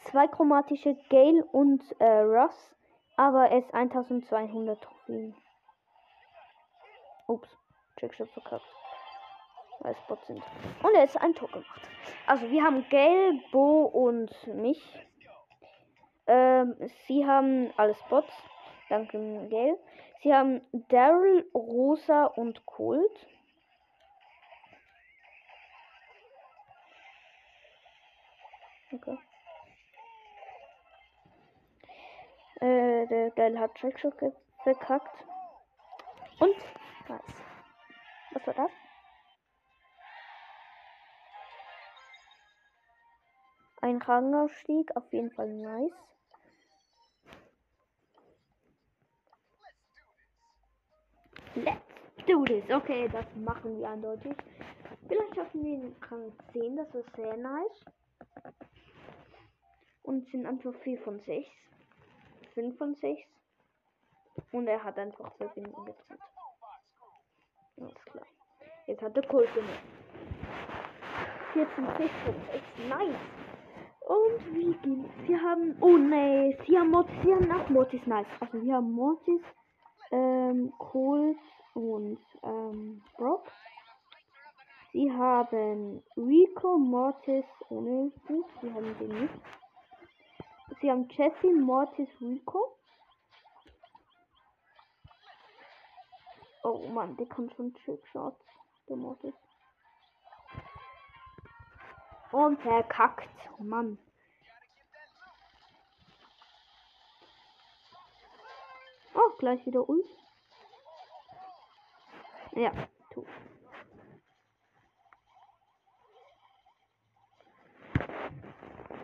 zwei 0.04 0.28
chromatische 0.28 0.96
Gale 1.10 1.44
und 1.46 1.82
äh, 1.98 2.20
Ross, 2.20 2.76
aber 3.16 3.48
er 3.48 3.58
ist 3.58 3.74
1200 3.74 4.80
Trophäen. 4.80 5.34
Ups, 7.26 7.48
Trickshot 7.96 8.30
verkackt. 8.30 8.64
Weil 9.80 9.96
es 9.96 10.26
sind. 10.28 10.44
Und 10.84 10.94
er 10.94 11.02
ist 11.02 11.20
ein 11.20 11.34
Tor 11.34 11.48
gemacht. 11.48 11.82
Also 12.28 12.48
wir 12.48 12.62
haben 12.62 12.88
Gale, 12.90 13.40
Bo 13.50 13.82
und 13.82 14.30
mich. 14.46 14.80
Ähm, 16.28 16.76
sie 17.08 17.26
haben 17.26 17.72
alles 17.76 18.00
Bots. 18.08 18.32
Danke, 18.90 19.18
Gale. 19.50 19.76
Sie 20.22 20.32
haben 20.32 20.60
Daryl, 20.88 21.50
Rosa 21.52 22.26
und 22.26 22.64
Colt. 22.64 23.26
Okay. 28.90 29.18
Äh, 32.60 33.06
der 33.06 33.30
Geil 33.32 33.58
hat 33.58 33.74
Trickshot 33.76 34.14
verkackt. 34.62 35.24
Und 36.40 36.56
nice. 37.08 37.22
Was 38.32 38.46
war 38.46 38.54
das? 38.54 38.70
Ein 43.80 44.02
Rangaufstieg, 44.02 44.96
auf 44.96 45.12
jeden 45.12 45.30
Fall 45.30 45.48
nice. 45.48 45.92
Let's 51.54 52.26
do 52.26 52.44
this. 52.44 52.68
Okay, 52.70 53.08
das 53.08 53.26
machen 53.36 53.78
wir 53.78 53.88
eindeutig. 53.88 54.36
Vielleicht 55.06 55.34
schaffen 55.34 55.64
wir 55.64 55.78
den 55.78 55.96
Rang 56.02 56.32
10, 56.52 56.76
das 56.76 56.94
ist 56.94 57.16
sehr 57.16 57.36
nice. 57.36 57.84
Und 60.08 60.26
sind 60.30 60.46
einfach 60.46 60.72
4 60.84 60.98
von 61.00 61.20
6. 61.20 61.46
5 62.54 62.78
von 62.78 62.94
6. 62.94 63.20
Und 64.52 64.66
er 64.66 64.82
hat 64.82 64.98
einfach 64.98 65.36
Verbindung 65.36 65.84
getrennt. 65.84 66.22
Alles 67.76 68.04
klar. 68.06 68.26
Jetzt 68.86 69.02
hat 69.02 69.14
der 69.14 69.26
Kult 69.26 69.52
gemacht. 69.54 69.82
14 71.52 71.86
6 71.98 72.10
von 72.24 72.34
6. 72.50 72.88
Nice. 72.88 73.20
Und 74.00 74.54
wie 74.54 74.72
gehen 74.78 75.10
Wir 75.26 75.42
haben. 75.42 75.76
Oh 75.82 75.98
ne, 75.98 76.56
sie 76.66 76.78
haben 76.78 76.90
Mortis. 76.90 77.14
Sie 77.22 77.34
haben 77.34 77.52
auch 77.52 77.68
Mortis. 77.68 78.06
Nice. 78.06 78.26
Also 78.40 78.62
wir 78.62 78.76
haben 78.76 78.90
Mortis, 78.90 79.42
ähm, 80.10 80.72
Colt 80.78 81.36
und 81.74 82.18
ähm, 82.44 83.02
Brock. 83.18 83.46
Sie 84.92 85.12
haben 85.12 86.02
Rico, 86.16 86.78
Mortis 86.78 87.44
ohne 87.68 88.10
Fuß. 88.26 88.46
Sie 88.62 88.72
haben 88.72 88.96
den 88.98 89.20
nicht. 89.20 89.34
Sie 90.80 90.90
haben 90.90 91.08
Jesse, 91.08 91.52
Mortis, 91.52 92.08
Rico. 92.20 92.76
Oh 96.62 96.86
Mann, 96.88 97.16
der 97.16 97.26
kann 97.26 97.50
schon 97.50 97.74
Trickshots. 97.74 98.44
Der 98.88 98.96
Mortis. 98.96 99.34
Und 102.30 102.60
verkackt. 102.60 103.28
Oh 103.58 103.62
Mann. 103.62 103.98
Oh, 109.14 109.36
gleich 109.38 109.64
wieder 109.66 109.88
Ult. 109.88 110.06
Ja, 112.52 112.72
tu. 113.10 113.26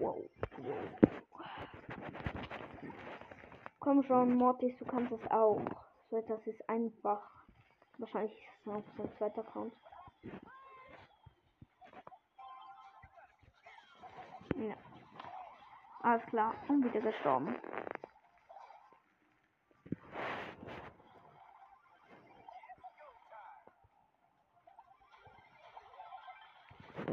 Wow. 0.00 0.22
Komm 3.80 4.02
schon, 4.04 4.34
Mortis, 4.36 4.76
du 4.78 4.84
kannst 4.86 5.12
es 5.12 5.30
auch. 5.30 5.60
So 6.10 6.16
etwas 6.16 6.46
ist 6.46 6.68
einfach. 6.68 7.20
Wahrscheinlich 7.98 8.32
ist 8.32 8.66
es 8.66 8.72
auch 8.72 8.82
sein 8.96 9.12
zweiter 9.18 9.40
Account. 9.40 9.74
Ja. 14.56 14.74
Alles 16.00 16.24
klar. 16.26 16.54
Und 16.68 16.84
wieder 16.84 17.00
gestorben. 17.00 17.56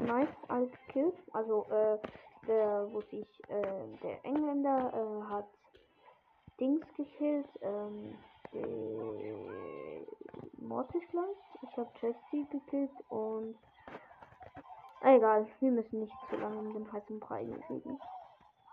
Nice, 0.05 0.29
alles 0.47 0.71
gekillt. 0.87 1.15
Also, 1.33 1.65
äh, 1.69 1.97
der, 2.47 2.87
wo 2.91 3.01
sich, 3.01 3.27
äh, 3.49 3.97
der 4.03 4.25
Engländer, 4.25 4.91
äh, 4.93 5.23
hat 5.29 5.47
Dings 6.59 6.85
gekillt, 6.95 7.47
ähm, 7.61 8.17
Mortis 10.57 11.01
gleich. 11.09 11.25
Ich 11.63 11.77
habe 11.77 11.89
Jesse 12.01 12.45
gekillt 12.51 12.91
und 13.09 13.55
Egal, 15.03 15.47
wir 15.59 15.71
müssen 15.71 16.01
nicht 16.01 16.13
zu 16.29 16.35
lange 16.35 16.59
um 16.59 16.73
den 16.73 16.91
heißen 16.91 17.19
Brei 17.19 17.47
reden. 17.69 17.99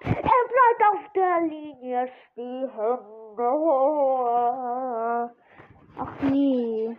Er 0.01 0.13
bleibt 0.13 0.83
auf 0.93 1.13
der 1.15 1.41
Linie 1.41 2.11
stehen. 2.33 2.71
Ach 5.97 6.23
nee. 6.23 6.97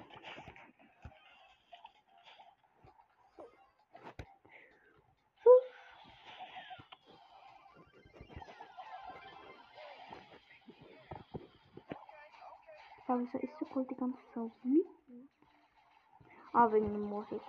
Aber 13.09 13.21
wieso 13.21 13.39
ist 13.39 13.53
so 13.73 13.81
die 13.81 13.95
ganze 13.95 14.19
Zeit 14.35 14.51
wütend? 14.61 15.29
Ah, 16.53 16.71
wegen 16.71 16.93
dem 16.93 17.09
Moses. 17.09 17.41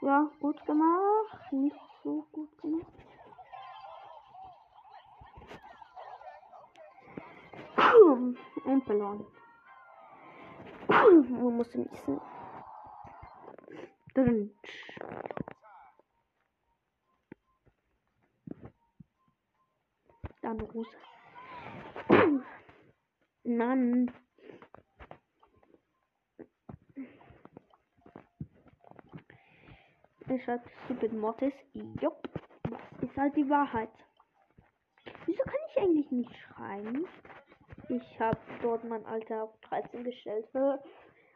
Ja, 0.00 0.30
gut 0.40 0.64
gemacht. 0.64 1.52
Nicht 1.52 1.76
so 2.02 2.26
gut 2.32 2.56
gemacht. 2.62 2.86
Und 8.64 8.84
verloren. 8.86 9.26
Man 10.88 11.56
muss 11.56 11.74
niesen. 11.74 12.20
Drin. 14.14 14.50
Dann 20.40 20.60
Rose. 20.60 20.96
Mann. 23.44 24.10
Er 30.26 30.40
schreibt 30.40 30.68
Stupid 30.84 31.12
Mortis. 31.12 31.52
Jupp. 32.00 32.28
Das 32.70 32.80
ist 33.02 33.16
halt 33.16 33.36
die 33.36 33.48
Wahrheit. 33.50 33.90
Wieso 35.26 35.42
kann 35.42 35.54
ich 35.68 35.82
eigentlich 35.82 36.10
nicht 36.10 36.36
schreiben? 36.36 37.06
Ich 37.90 38.20
habe 38.20 38.38
dort 38.62 38.84
mein 38.84 39.04
Alter 39.04 39.44
auf 39.44 39.60
13 39.68 40.02
gestellt. 40.02 40.48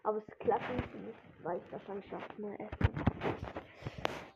Aber 0.04 0.18
es 0.18 0.38
klappt 0.38 0.94
nicht, 0.94 1.18
weil 1.42 1.58
ich 1.58 1.72
wahrscheinlich 1.72 2.06
auch 2.14 2.38
mal 2.38 2.54
essen. 2.54 3.04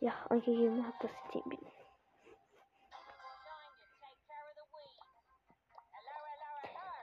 Ja, 0.00 0.12
angegeben 0.28 0.84
habe, 0.84 0.96
dass 1.00 1.10
ich 1.10 1.42
10 1.42 1.42
bin. 1.48 1.58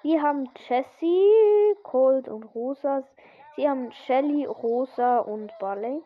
Wir 0.04 0.22
haben 0.22 0.50
Jessie, 0.68 1.76
Cold 1.84 2.30
und 2.30 2.44
Rosa. 2.56 3.04
Sie 3.56 3.68
haben 3.68 3.92
Shelly, 3.92 4.46
Rosa 4.46 5.20
und 5.20 5.52
Barley. 5.60 6.02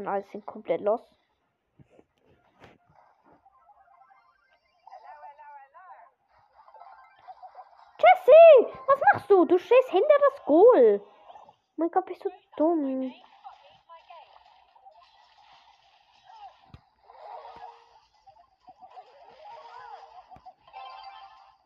Und 0.00 0.08
alle 0.08 0.22
sind 0.32 0.46
komplett 0.46 0.80
los. 0.80 1.02
Jesse! 7.98 8.72
Was 8.86 9.00
machst 9.12 9.30
du? 9.30 9.44
Du 9.44 9.58
stehst 9.58 9.90
hinter 9.90 10.14
das 10.30 10.44
Goal. 10.46 11.02
Mein 11.76 11.90
Gott, 11.90 12.06
bist 12.06 12.24
du 12.24 12.30
dumm. 12.56 13.12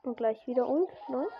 Und 0.03 0.17
gleich 0.17 0.45
wieder 0.49 0.67
und. 0.67 0.91
Los. 1.07 1.33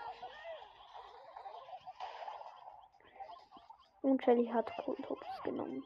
Und 4.01 4.23
Shelly 4.23 4.47
hat 4.47 4.71
Kohltops 4.77 5.43
genommen. 5.43 5.85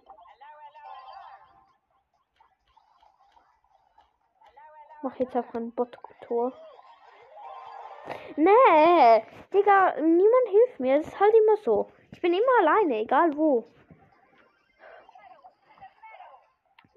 Mach 5.02 5.16
jetzt 5.16 5.36
einfach 5.36 5.54
ein 5.54 5.72
Bot-Tor. 5.72 6.54
Nee, 8.36 9.24
Digga, 9.54 9.96
niemand 10.02 10.48
hilft 10.50 10.80
mir. 10.80 11.00
Es 11.00 11.08
ist 11.08 11.20
halt 11.20 11.34
immer 11.34 11.58
so. 11.58 11.92
Ich 12.12 12.22
bin 12.22 12.34
immer 12.34 12.60
alleine, 12.60 13.00
egal 13.00 13.36
wo. 13.36 13.66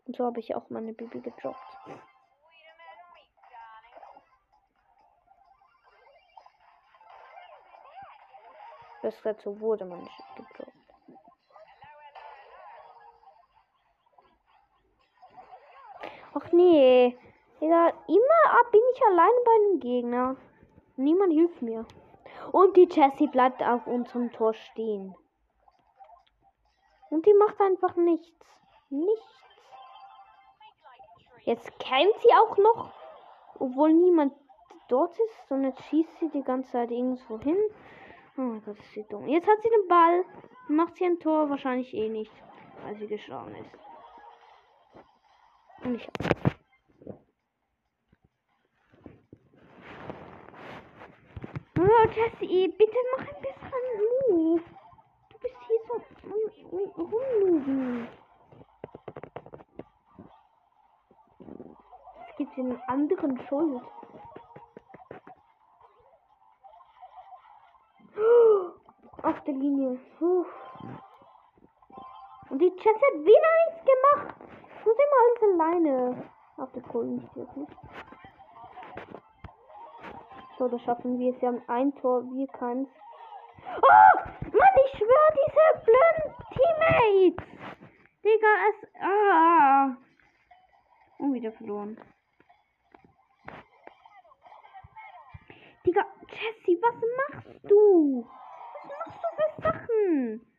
Und 0.06 0.16
so 0.16 0.24
habe 0.24 0.40
ich 0.40 0.54
auch 0.54 0.68
meine 0.68 0.92
Bibi 0.92 1.20
gedroppt. 1.20 1.58
Das 9.02 9.20
dazu 9.22 9.58
wurde 9.60 9.84
man 9.84 10.00
nicht 10.00 10.22
gedroppt. 10.36 10.72
Ach 16.34 16.52
nee. 16.52 17.18
Digga, 17.62 17.92
immer 18.08 18.58
ab 18.58 18.72
bin 18.72 18.80
ich 18.92 19.06
alleine 19.06 19.40
bei 19.44 19.52
einem 19.52 19.78
Gegner. 19.78 20.36
Niemand 20.96 21.32
hilft 21.32 21.62
mir. 21.62 21.86
Und 22.50 22.76
die 22.76 22.88
Jessie 22.90 23.28
bleibt 23.28 23.62
auf 23.62 23.86
unserem 23.86 24.32
Tor 24.32 24.52
stehen. 24.52 25.14
Und 27.10 27.24
die 27.24 27.34
macht 27.34 27.60
einfach 27.60 27.94
nichts. 27.94 28.46
Nichts. 28.90 29.44
Jetzt 31.44 31.78
kämpft 31.78 32.20
sie 32.22 32.32
auch 32.34 32.56
noch, 32.56 32.92
obwohl 33.60 33.92
niemand 33.92 34.34
dort 34.88 35.12
ist. 35.12 35.50
Und 35.50 35.62
jetzt 35.62 35.84
schießt 35.84 36.18
sie 36.18 36.30
die 36.30 36.42
ganze 36.42 36.72
Zeit 36.72 36.90
irgendwo 36.90 37.38
hin. 37.38 37.58
Oh 38.36 38.40
mein 38.40 38.64
Gott, 38.64 38.76
ist 38.76 38.92
sie 38.92 39.04
dumm. 39.04 39.28
Jetzt 39.28 39.46
hat 39.46 39.62
sie 39.62 39.70
den 39.70 39.86
Ball. 39.86 40.24
Macht 40.66 40.96
sie 40.96 41.04
ein 41.04 41.20
Tor? 41.20 41.48
Wahrscheinlich 41.48 41.94
eh 41.94 42.08
nicht, 42.08 42.32
weil 42.82 42.96
sie 42.96 43.06
geschlagen 43.06 43.54
ist. 43.54 43.78
Und 45.84 45.94
ich 45.94 46.08
Oh, 52.02 52.08
Jessie, 52.08 52.68
bitte 52.68 52.96
mach 53.16 53.26
ein 53.26 53.42
bisschen 53.42 54.28
Move. 54.28 54.62
Du 55.28 55.38
bist 55.38 55.56
hier 55.66 55.78
so 55.86 57.00
rumlugen. 57.00 58.08
Es 62.28 62.36
gibt 62.36 62.58
einen 62.58 62.82
anderen 62.88 63.38
Schuld. 63.46 63.82
Auf 69.22 69.44
der 69.44 69.54
Linie. 69.54 69.98
Puh. 70.18 70.44
Und 72.50 72.58
die 72.58 72.64
Jessie 72.64 72.88
hat 72.88 73.18
wieder 73.20 73.52
nichts 73.68 73.84
gemacht. 73.84 74.34
Ich 74.78 74.86
muss 74.86 74.96
immer 74.96 75.18
alles 75.22 75.42
alleine. 75.52 76.30
Auf 76.56 76.72
der 76.72 76.82
Kohle 76.82 77.06
nicht 77.06 77.36
wirklich. 77.36 77.68
So, 80.62 80.68
das 80.68 80.80
schaffen 80.82 81.18
wir. 81.18 81.34
Sie 81.40 81.44
haben 81.44 81.60
ein 81.66 81.92
Tor, 81.96 82.22
wir 82.22 82.46
keins. 82.46 82.88
Oh! 83.82 84.18
Mann, 84.42 84.76
ich 84.86 84.96
schwöre, 84.96 85.32
diese 85.34 85.84
blöden 85.84 86.28
Teammates! 86.54 87.46
Digga, 88.22 88.46
es. 88.70 88.88
Ah! 89.00 89.96
Und 91.18 91.34
wieder 91.34 91.50
verloren. 91.50 92.00
Digga, 95.84 96.06
Jessie, 96.28 96.80
was 96.80 96.94
machst 97.18 97.64
du? 97.64 98.24
Was 98.24 98.84
machst 99.04 99.20
du 99.20 99.28
für 99.34 99.62
Sachen? 99.62 100.51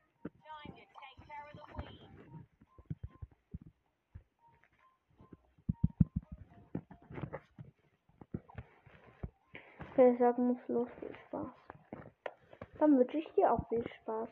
Okay, 10.04 10.18
sagen 10.18 10.48
muss 10.48 10.68
los, 10.68 10.90
viel 11.00 11.16
Spaß. 11.28 11.48
Dann 12.78 13.00
wünsche 13.00 13.20
ich 13.20 13.34
dir 13.36 13.54
auch 13.54 13.70
viel 13.70 13.86
Spaß. 14.02 14.28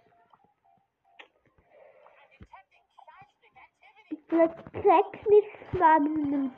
Ich 4.09 4.27
täglich 4.73 5.45
spannend. 5.69 6.53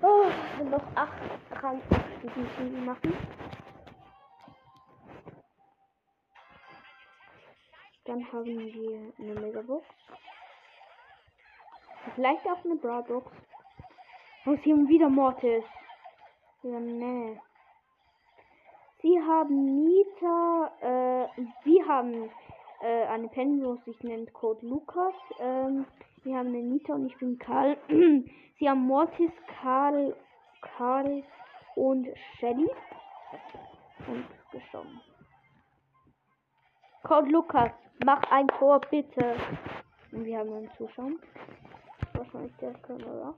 Oh, 0.00 0.64
noch 0.64 0.96
acht 0.96 1.20
Rangabschlüsse 1.50 2.62
machen. 2.82 3.14
Dann 8.06 8.32
haben 8.32 8.58
wir 8.58 9.12
eine 9.18 9.40
Megabox. 9.40 9.86
Vielleicht 12.14 12.46
auch 12.46 12.64
eine 12.64 12.76
Brawlbox. 12.76 13.30
Und 14.46 14.64
haben 14.72 14.88
wieder 14.88 15.10
Mortis. 15.10 15.64
Ja, 16.62 16.80
nee. 16.80 17.38
Sie 19.02 19.20
haben 19.20 19.84
Nita, 19.84 20.72
äh, 20.80 21.42
wir 21.64 21.86
haben 21.86 22.30
äh, 22.80 23.04
eine 23.06 23.28
Penny, 23.28 23.62
wo 23.62 23.76
sich 23.84 24.02
nennt 24.02 24.32
Code 24.32 24.66
Lukas. 24.66 25.14
Ähm, 25.38 25.86
wir 26.24 26.36
haben 26.36 26.48
eine 26.48 26.62
Nita 26.62 26.94
und 26.94 27.06
ich 27.06 27.16
bin 27.18 27.38
Karl. 27.38 27.76
Sie 28.58 28.68
haben 28.68 28.86
Mortis, 28.86 29.30
Karl, 29.60 30.16
Karl 30.60 31.22
und 31.74 32.08
Shelly. 32.38 32.70
Und 34.08 34.26
gestorben. 34.50 35.00
Code 37.02 37.30
Lukas, 37.30 37.70
mach 38.04 38.22
ein 38.30 38.48
Tor 38.48 38.80
bitte. 38.90 39.36
Und 40.12 40.24
wir 40.24 40.38
haben 40.38 40.52
einen 40.52 40.70
Zuschauer. 40.76 41.12
Wahrscheinlich 42.14 42.56
der 42.56 42.72
Colonel. 42.78 43.34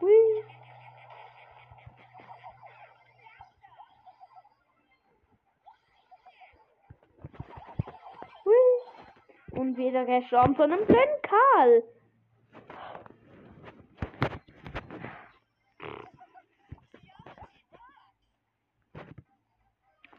Hui. 0.00 0.10
Hui. 8.44 8.54
Und 9.50 9.67
wieder 9.78 10.04
gestorben 10.04 10.56
von 10.56 10.72
einem 10.72 10.84
blöden 10.84 11.22
Karl. 11.22 11.82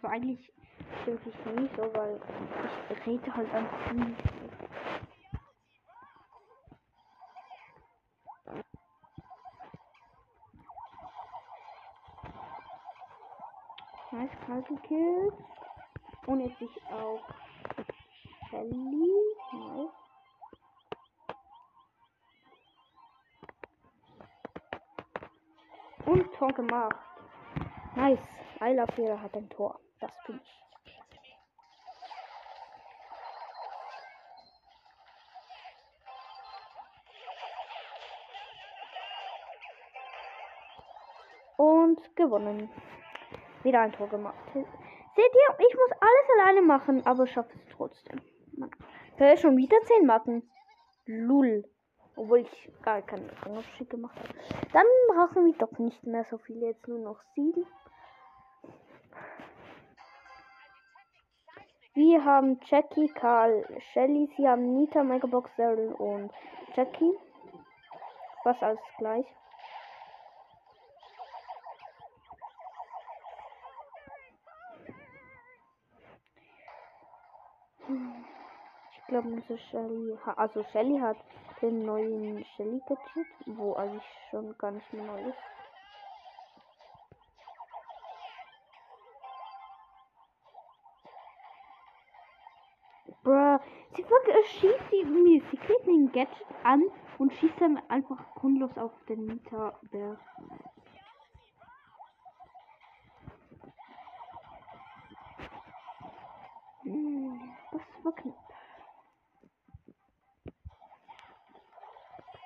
Aber 0.02 0.14
eigentlich 0.14 0.52
schimpfe 1.04 1.30
ich 1.30 1.46
nie 1.46 1.70
so, 1.76 1.94
weil 1.94 2.20
ich 2.90 3.06
rede 3.06 3.36
halt 3.36 3.54
einfach 3.54 3.92
nie. 3.92 4.16
Nice, 14.12 14.68
gekillt. 14.68 15.34
Und 16.26 16.40
jetzt 16.40 16.62
ich 16.62 16.84
auch 16.92 17.24
Shelly. 18.50 19.36
Nice. 19.54 19.92
Und 26.06 26.29
Tor 26.40 26.54
gemacht. 26.54 26.96
Nice. 27.98 28.26
Ayla 28.62 28.86
Fehler 28.96 29.22
hat 29.22 29.36
ein 29.36 29.50
Tor. 29.50 29.78
Das 30.00 30.12
bin 30.26 30.40
ich. 30.42 30.64
Und 41.58 42.16
gewonnen. 42.16 42.70
Wieder 43.64 43.82
ein 43.82 43.92
Tor 43.92 44.08
gemacht. 44.08 44.38
Seht 44.54 44.66
ihr, 45.18 45.68
ich 45.68 45.76
muss 45.76 45.92
alles 46.00 46.40
alleine 46.40 46.62
machen, 46.62 47.06
aber 47.06 47.28
schaffe 47.28 47.52
es 47.54 47.76
trotzdem. 47.76 48.22
Hör 49.18 49.36
schon 49.36 49.58
wieder 49.58 49.78
10 49.82 50.06
Marken. 50.06 50.50
Lull. 51.06 51.66
Obwohl 52.20 52.40
ich 52.40 52.70
gar 52.82 53.02
keinen 53.02 53.30
Rangabstieg 53.30 53.90
gemacht 53.90 54.18
habe. 54.20 54.34
Dann 54.74 54.86
brauchen 55.08 55.46
wir 55.46 55.54
doch 55.54 55.80
nicht 55.80 56.04
mehr 56.04 56.26
so 56.30 56.38
viele. 56.38 56.68
Jetzt 56.68 56.86
nur 56.86 57.00
noch 57.00 57.22
sieben. 57.34 57.66
Wir 61.94 62.26
haben 62.26 62.60
Jackie, 62.66 63.08
Karl, 63.08 63.66
Shelly. 63.94 64.30
Sie 64.36 64.46
haben 64.46 64.76
Nita, 64.76 65.02
Megabox, 65.02 65.50
Daryl 65.56 65.94
und 65.94 66.30
Jackie. 66.76 67.14
Was 68.44 68.62
alles 68.62 68.80
gleich. 68.98 69.26
Glaube, 79.22 79.36
unsere 79.36 79.58
Shelly, 79.58 80.18
also 80.38 80.64
Shelly 80.72 80.98
hat 80.98 81.18
den 81.62 81.84
neuen 81.86 82.42
Shelly 82.56 82.82
Gadget, 82.88 83.28
wo 83.48 83.74
eigentlich 83.74 84.06
schon 84.30 84.58
gar 84.58 84.72
nicht 84.72 84.94
mehr 84.94 85.04
neu 85.04 85.20
ist. 85.30 85.38
Bruh, 93.24 93.60
sie 93.98 94.04
äh, 94.04 94.44
schießt 94.46 94.92
die 94.92 94.96
irgendwie, 95.02 95.44
sie 95.52 95.58
kriegt 95.58 95.86
den 95.86 96.12
Gadget 96.14 96.48
an 96.64 96.82
und 97.18 97.34
schießt 97.34 97.60
dann 97.60 97.78
einfach 97.90 98.24
grundlos 98.36 98.78
auf 98.78 98.92
den 99.10 99.26
Mieterberg. 99.26 100.18
Hm, 106.84 107.40
Das 107.72 107.82
war 108.04 108.14
knapp. 108.14 108.49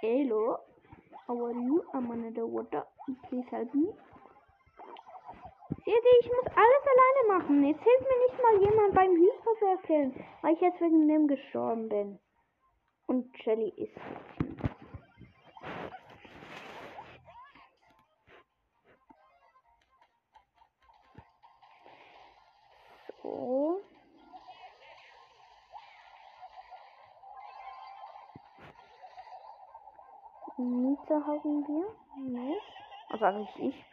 Hello, 0.03 0.57
how 1.27 1.45
are 1.45 1.53
you? 1.53 1.81
I'm 1.93 2.11
under 2.11 2.45
water. 2.45 2.83
Please 3.29 3.45
help 3.49 3.73
me. 3.73 3.87
Seht 5.69 5.87
ihr, 5.87 6.19
ich 6.19 6.27
muss 6.27 6.47
alles 6.47 6.83
alleine 6.91 7.39
machen. 7.39 7.63
Jetzt 7.63 7.81
hilft 7.81 8.01
mir 8.01 8.19
nicht 8.27 8.43
mal 8.43 8.61
jemand 8.69 8.95
beim 8.95 9.15
Hyperwerkeln, 9.15 10.25
weil 10.41 10.55
ich 10.55 10.59
jetzt 10.59 10.81
wegen 10.81 11.07
dem 11.07 11.27
gestorben 11.29 11.87
bin. 11.87 12.19
Und 13.07 13.33
Shelly 13.43 13.69
ist. 13.77 13.95
So. 23.21 23.79
Nita 30.57 31.15
haben 31.25 31.67
wir. 31.67 31.85
Nice. 32.17 32.61
Also 33.09 33.25
eigentlich 33.25 33.59
ich. 33.59 33.85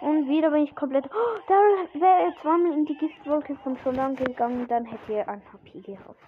Und 0.00 0.28
wieder 0.28 0.50
bin 0.50 0.64
ich 0.64 0.74
komplett. 0.74 1.06
Oh, 1.06 1.38
da 1.46 1.54
wäre 2.00 2.24
er 2.24 2.34
zweimal 2.42 2.72
in 2.72 2.84
die 2.86 2.96
Giftwolke 2.96 3.56
von 3.56 3.76
Scholan 3.78 4.16
gegangen, 4.16 4.66
dann 4.68 4.84
hätte 4.84 5.12
er 5.12 5.28
ein 5.28 5.42
HP 5.52 5.80
gehabt. 5.80 6.20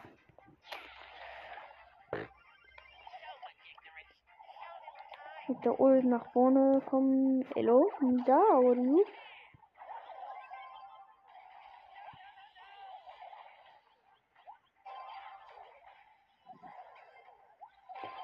Mit 5.48 5.64
der 5.64 5.78
Ult 5.80 6.04
nach 6.04 6.32
vorne 6.32 6.82
kommen. 6.86 7.44
Hello, 7.54 7.90
da, 8.26 8.58
oder 8.58 8.80
you? 8.80 9.04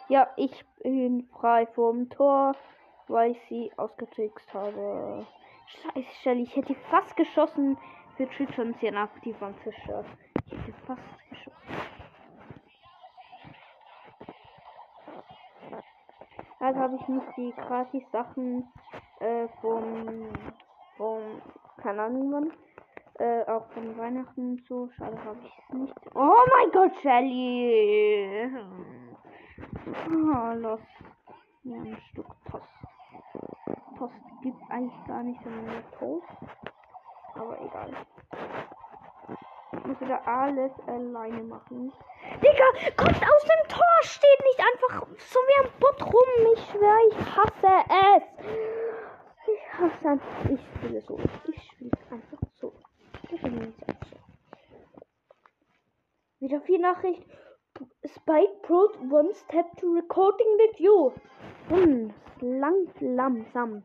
Ja, 0.09 0.27
ich 0.37 0.65
bin 0.83 1.29
frei 1.39 1.67
vom 1.67 2.09
Tor, 2.09 2.57
weil 3.09 3.33
ich 3.33 3.41
sie 3.49 3.71
ausgetrickst 3.77 4.55
habe. 4.55 5.27
Scheiße, 5.67 6.09
Shelly, 6.23 6.43
ich 6.45 6.57
hätte 6.57 6.75
fast 6.91 7.15
geschossen 7.15 7.77
für 8.17 8.27
Triton 8.31 8.75
sie 8.81 8.91
aktiv 8.91 9.37
am 9.43 9.55
Fischer. 9.57 10.05
Ich 10.47 10.53
hätte 10.53 10.73
fast 10.87 11.03
geschossen. 11.29 11.59
Also 16.59 16.81
habe 16.81 16.97
ich 16.97 17.09
nicht 17.09 17.37
die 17.37 17.53
gratis 17.53 18.03
Sachen 18.11 18.67
äh, 19.21 19.47
vom, 19.61 20.27
vom, 20.97 21.21
keine 21.83 22.03
Ahnung 22.03 22.33
wann, 22.33 22.53
äh, 23.19 23.45
auch 23.45 23.67
von 23.73 23.97
Weihnachten 23.99 24.53
und 24.53 24.67
so. 24.67 24.89
Schade 24.97 25.23
habe 25.23 25.39
ich 25.45 25.53
es 25.59 25.75
nicht. 25.75 25.95
Oh 26.15 26.35
mein 26.51 26.71
Gott, 26.73 26.97
Shelly! 27.03 28.51
Oh, 29.89 30.55
los. 30.55 30.81
Ja, 31.63 31.77
ein 31.77 31.99
Stück 32.11 32.27
Post. 32.45 32.69
Post 33.97 34.15
gibt 34.43 34.59
eigentlich 34.71 35.07
gar 35.07 35.23
nicht, 35.23 35.43
sondern 35.43 35.65
nur 35.65 35.91
Toast. 35.99 36.27
Aber 37.35 37.61
egal. 37.61 38.07
Ich 39.73 39.85
muss 39.85 40.01
wieder 40.01 40.27
alles 40.27 40.73
alleine 40.87 41.43
machen. 41.43 41.93
Digga, 42.43 42.93
kommt 42.97 43.23
aus 43.23 43.45
dem 43.45 43.69
Tor, 43.69 44.03
steht 44.03 44.41
nicht 44.45 44.61
einfach 44.61 45.07
so 45.19 45.39
wie 45.39 45.65
ein 45.65 45.73
Bot 45.81 46.03
rum. 46.03 46.53
Ich 46.55 46.71
schwöre, 46.71 47.09
ich 47.11 47.37
hasse 47.37 47.73
es. 47.89 48.25
Ich 49.47 49.79
hasse 49.79 50.09
einfach. 50.09 50.51
Ich 50.51 50.61
spiele 50.75 51.01
so. 51.01 51.19
Ich 51.47 51.63
spiele 51.63 51.91
einfach 52.11 52.39
so. 52.55 52.73
Ich 53.31 53.41
bin 53.41 53.55
nicht 53.59 53.79
so. 54.11 54.19
Wieder 56.41 56.61
viel 56.61 56.79
Nachricht. 56.79 57.27
Spike 58.29 58.63
Pro 58.63 58.89
one 59.09 59.33
step 59.33 59.75
to 59.79 59.95
recording 59.95 60.59
you. 60.77 61.15
Hm, 61.69 62.13
lang, 62.43 62.87
langsam. 63.01 63.85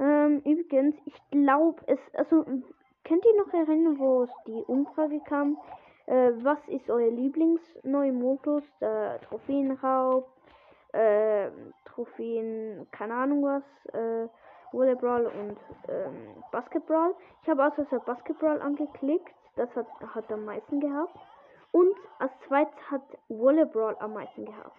Ähm, 0.00 0.40
übrigens, 0.44 0.96
ich 1.04 1.14
glaube, 1.30 1.80
es, 1.86 2.00
also, 2.14 2.44
könnt 3.04 3.24
ihr 3.24 3.36
noch 3.36 3.54
erinnern, 3.54 4.00
wo 4.00 4.24
es 4.24 4.30
die 4.48 4.64
Umfrage 4.66 5.20
kam? 5.28 5.58
Äh, 6.06 6.32
was 6.42 6.58
ist 6.66 6.90
euer 6.90 7.12
Lieblingsneue 7.12 8.12
Modus? 8.12 8.64
Der 8.80 9.20
Trophäenraub, 9.20 10.28
äh, 10.92 11.50
Trophäen, 11.84 12.88
keine 12.90 13.14
Ahnung 13.14 13.44
was, 13.44 13.94
äh, 13.94 14.26
Volleyball 14.72 15.26
und 15.26 15.56
ähm, 15.88 16.42
Basketball. 16.50 17.14
Ich 17.44 17.48
habe 17.48 17.62
also 17.62 17.84
Basketball 18.00 18.60
angeklickt. 18.60 19.36
Das 19.56 19.74
hat, 19.76 19.86
hat 20.14 20.30
am 20.32 20.44
meisten 20.44 20.80
gehabt. 20.80 21.14
Und 21.72 21.94
als 22.18 22.32
zweites 22.46 22.90
hat 22.90 23.02
Volleyball 23.28 23.96
am 24.00 24.14
meisten 24.14 24.44
gehabt. 24.44 24.72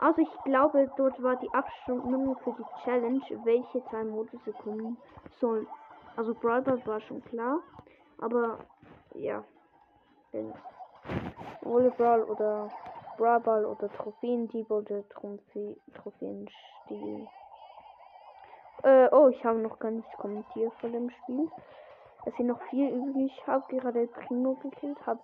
Also 0.00 0.22
ich 0.22 0.44
glaube, 0.44 0.90
dort 0.96 1.22
war 1.22 1.36
die 1.36 1.52
Abstimmung 1.52 2.36
für 2.38 2.52
die 2.52 2.84
Challenge, 2.84 3.20
welche 3.44 3.84
zwei 3.90 4.02
Modus 4.04 4.40
kommen 4.62 4.96
sollen. 5.40 5.66
Also 6.16 6.34
Brawl 6.34 6.64
war 6.86 7.00
schon 7.02 7.22
klar. 7.24 7.60
Aber 8.18 8.58
ja. 9.14 9.44
Volleyball 11.62 12.24
oder 12.24 12.68
Brawl 13.16 13.66
oder 13.66 13.92
Trophäendieb 13.92 14.70
oder 14.70 15.06
Trophä 15.10 15.76
Trophäenstil. 15.94 17.28
Äh, 18.82 19.08
oh, 19.12 19.28
ich 19.28 19.44
habe 19.44 19.58
noch 19.58 19.78
gar 19.78 19.90
nichts 19.90 20.16
kommentiert 20.16 20.72
von 20.80 20.92
dem 20.92 21.10
Spiel. 21.10 21.50
Es 22.26 22.34
sind 22.36 22.46
noch 22.46 22.60
vier 22.70 22.90
übrig. 22.90 23.32
Ich 23.34 23.46
habe 23.46 23.64
gerade 23.68 24.06
Primo 24.06 24.54
gekillt. 24.56 24.98
Habe 25.06 25.20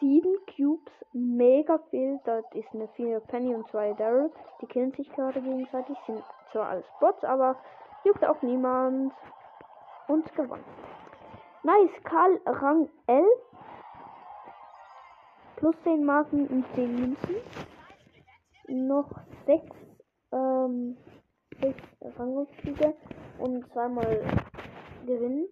sieben 0.00 0.34
Cubes. 0.46 0.92
Mega 1.12 1.78
viel. 1.90 2.18
Dort 2.24 2.54
ist 2.54 2.68
eine 2.72 2.88
vier 2.88 3.20
Penny 3.20 3.54
und 3.54 3.68
zwei 3.68 3.92
Daryl. 3.94 4.30
Die 4.60 4.66
killen 4.66 4.92
sich 4.92 5.10
gerade 5.12 5.40
gegenseitig. 5.40 5.96
Sind 6.06 6.22
zwar 6.52 6.68
alles 6.70 6.86
Bots, 7.00 7.24
aber 7.24 7.56
juckt 8.04 8.24
auch 8.24 8.40
niemand. 8.42 9.12
Und 10.08 10.34
gewonnen. 10.34 10.64
Nice. 11.62 12.02
Karl 12.04 12.40
Rang 12.46 12.88
11. 13.06 13.26
Plus 15.56 15.74
10 15.82 16.04
Marken 16.04 16.46
und 16.46 16.64
10 16.74 16.94
Münzen. 16.94 17.36
Noch 18.68 19.10
6 19.46 19.76
ähm, 20.32 20.96
sechs 21.60 21.82
Rangaufstiege 22.00 22.94
und 23.38 23.66
zweimal 23.72 24.22
gewinnen. 25.06 25.48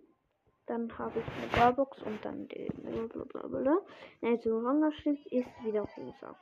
Dann 0.66 0.98
habe 0.98 1.20
ich 1.20 1.26
eine 1.26 1.46
Barbox 1.46 2.02
und 2.02 2.24
dann 2.24 2.48
die 2.48 2.68
blablabla. 2.74 3.78
Also 4.20 4.58
Rangaufstieg 4.58 5.24
ist 5.32 5.48
wieder 5.64 5.82
rosa. 5.82 6.36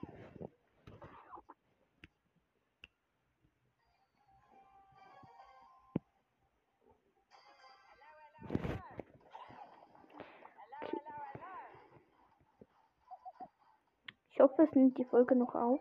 Ich 14.30 14.40
hoffe, 14.40 14.62
es 14.62 14.74
nimmt 14.74 14.98
die 14.98 15.04
Folge 15.04 15.36
noch 15.36 15.54
auf. 15.54 15.80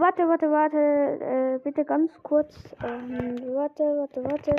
Warte, 0.00 0.28
warte, 0.28 0.50
warte. 0.50 0.78
Äh, 0.78 1.58
bitte 1.64 1.84
ganz 1.84 2.22
kurz. 2.22 2.54
Ähm, 2.84 3.36
warte, 3.54 3.82
warte, 3.82 4.22
warte. 4.24 4.54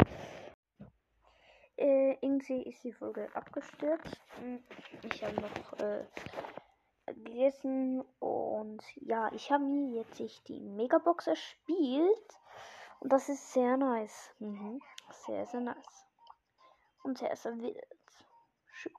Äh, 1.77 2.17
irgendwie 2.19 2.63
ist 2.63 2.83
die 2.83 2.91
Folge 2.91 3.29
abgestürzt. 3.33 4.19
Hm, 4.41 4.61
Ich 5.03 5.23
habe 5.23 5.35
noch 5.35 5.79
äh, 5.79 6.05
gegessen 7.13 8.03
und 8.19 8.83
ja, 8.97 9.31
ich 9.31 9.49
habe 9.49 9.63
mir 9.63 9.99
jetzt 9.99 10.19
ich 10.19 10.43
die 10.43 10.59
Megabox 10.59 11.27
erspielt 11.27 12.37
Und 12.99 13.13
das 13.13 13.29
ist 13.29 13.53
sehr 13.53 13.77
nice. 13.77 14.31
Mhm. 14.39 14.81
Sehr, 15.25 15.45
sehr 15.45 15.61
nice. 15.61 16.05
Und 17.03 17.17
sehr, 17.17 17.33
sehr 17.37 17.57
wild. 17.59 17.87
Tschüss. 18.73 18.93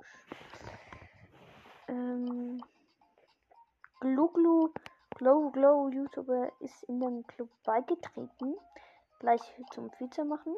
Ähm, 1.88 2.62
Gluglu, 4.00 4.72
Glow 5.20 5.50
Glow 5.50 5.90
YouTuber 5.90 6.50
ist 6.60 6.82
in 6.84 6.98
den 6.98 7.26
Club 7.26 7.50
beigetreten. 7.66 8.56
Gleich 9.18 9.42
zum 9.70 9.90
Vize 9.98 10.24
machen. 10.24 10.56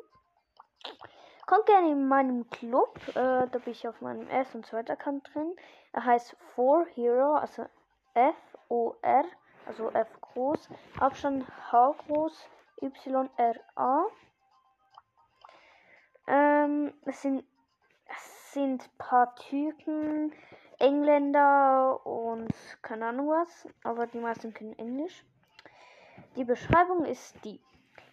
Kommt 1.48 1.66
gerne 1.66 1.90
in 1.90 2.06
meinem 2.06 2.48
Club. 2.48 2.96
Äh, 3.08 3.48
da 3.48 3.58
bin 3.58 3.72
ich 3.72 3.88
auf 3.88 4.00
meinem 4.00 4.28
ersten 4.28 4.58
und 4.58 4.66
zweiten 4.66 4.92
Account 4.92 5.28
drin. 5.34 5.52
Er 5.92 6.04
heißt 6.04 6.36
4 6.54 6.86
Hero, 6.94 7.34
also 7.34 7.66
F-O-R, 8.14 9.24
also 9.66 9.90
F 9.90 10.20
groß, 10.20 10.68
Abstand 11.00 11.44
H 11.72 11.96
groß, 12.06 12.48
Y-R-A. 12.82 14.06
Ähm, 16.28 16.94
es 17.04 17.20
sind, 17.20 17.44
es 18.06 18.52
sind 18.52 18.96
paar 18.98 19.34
Türken, 19.34 20.32
Engländer 20.82 22.04
und 22.04 22.52
keine 22.82 23.06
Ahnung 23.06 23.28
was, 23.28 23.68
aber 23.84 24.08
die 24.08 24.18
meisten 24.18 24.52
können 24.52 24.76
Englisch. 24.80 25.24
Die 26.34 26.42
Beschreibung 26.42 27.04
ist 27.04 27.36
die. 27.44 27.60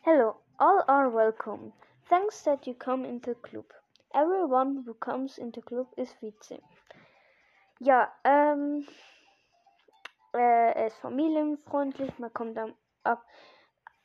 Hello, 0.01 0.35
all 0.57 0.83
are 0.85 1.11
welcome. 1.11 1.71
Thanks 2.09 2.43
that 2.43 2.67
you 2.67 2.75
come 2.75 3.07
into 3.07 3.33
club. 3.33 3.65
Everyone 4.13 4.83
who 4.85 4.93
comes 4.93 5.39
into 5.39 5.61
club 5.61 5.87
is 5.97 6.13
Vize. 6.21 6.61
Ja, 7.79 8.13
ähm, 8.23 8.87
äh, 10.35 10.73
er 10.73 10.85
ist 10.85 10.97
familienfreundlich, 10.97 12.19
man 12.19 12.31
kommt 12.33 12.55
dann 12.55 12.75
ab, 13.03 13.25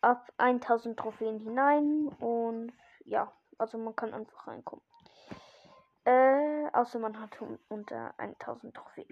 ab 0.01 0.33
1000 0.39 0.99
Trophäen 0.99 1.39
hinein 1.39 2.09
und 2.19 2.73
ja, 3.05 3.31
also 3.59 3.77
man 3.77 3.95
kann 3.95 4.15
einfach 4.15 4.47
reinkommen. 4.47 4.83
Äh, 6.05 6.69
außer 6.73 6.99
man 6.99 7.19
hat 7.21 7.41
un- 7.41 7.59
unter 7.69 8.15
1000 8.19 8.75
Trophäen. 8.75 9.09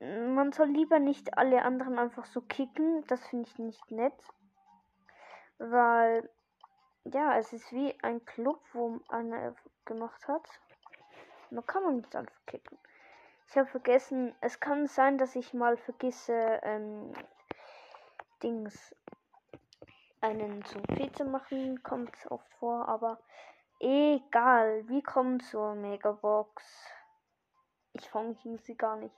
Man 0.00 0.52
soll 0.52 0.68
lieber 0.68 0.98
nicht 0.98 1.38
alle 1.38 1.62
anderen 1.62 1.98
einfach 1.98 2.26
so 2.26 2.42
kicken, 2.42 3.06
das 3.06 3.26
finde 3.26 3.48
ich 3.48 3.58
nicht 3.58 3.90
nett. 3.90 4.12
Weil, 5.58 6.28
ja, 7.04 7.38
es 7.38 7.52
ist 7.52 7.72
wie 7.72 7.98
ein 8.02 8.24
Club, 8.26 8.60
wo 8.72 9.00
einer 9.08 9.54
gemacht 9.86 10.28
hat. 10.28 10.46
Man 11.50 11.64
kann 11.66 11.84
man 11.84 11.96
nicht 11.96 12.14
einfach 12.14 12.44
kicken. 12.46 12.76
Ich 13.48 13.56
habe 13.56 13.68
vergessen, 13.68 14.34
es 14.40 14.60
kann 14.60 14.86
sein, 14.86 15.16
dass 15.16 15.36
ich 15.36 15.54
mal 15.54 15.76
vergesse, 15.76 16.60
ähm, 16.62 17.12
Dings, 18.42 18.94
einen 20.20 20.64
zum 20.64 20.82
Vize 20.88 21.24
machen, 21.24 21.82
kommt 21.82 22.10
oft 22.30 22.50
vor, 22.54 22.88
aber 22.88 23.18
egal, 23.84 24.88
wir 24.88 25.02
kommen 25.02 25.40
zur 25.40 25.74
Megabox. 25.74 26.64
Ich 27.92 28.08
fange 28.08 28.34
sie 28.58 28.76
gar 28.76 28.96
nicht. 28.96 29.14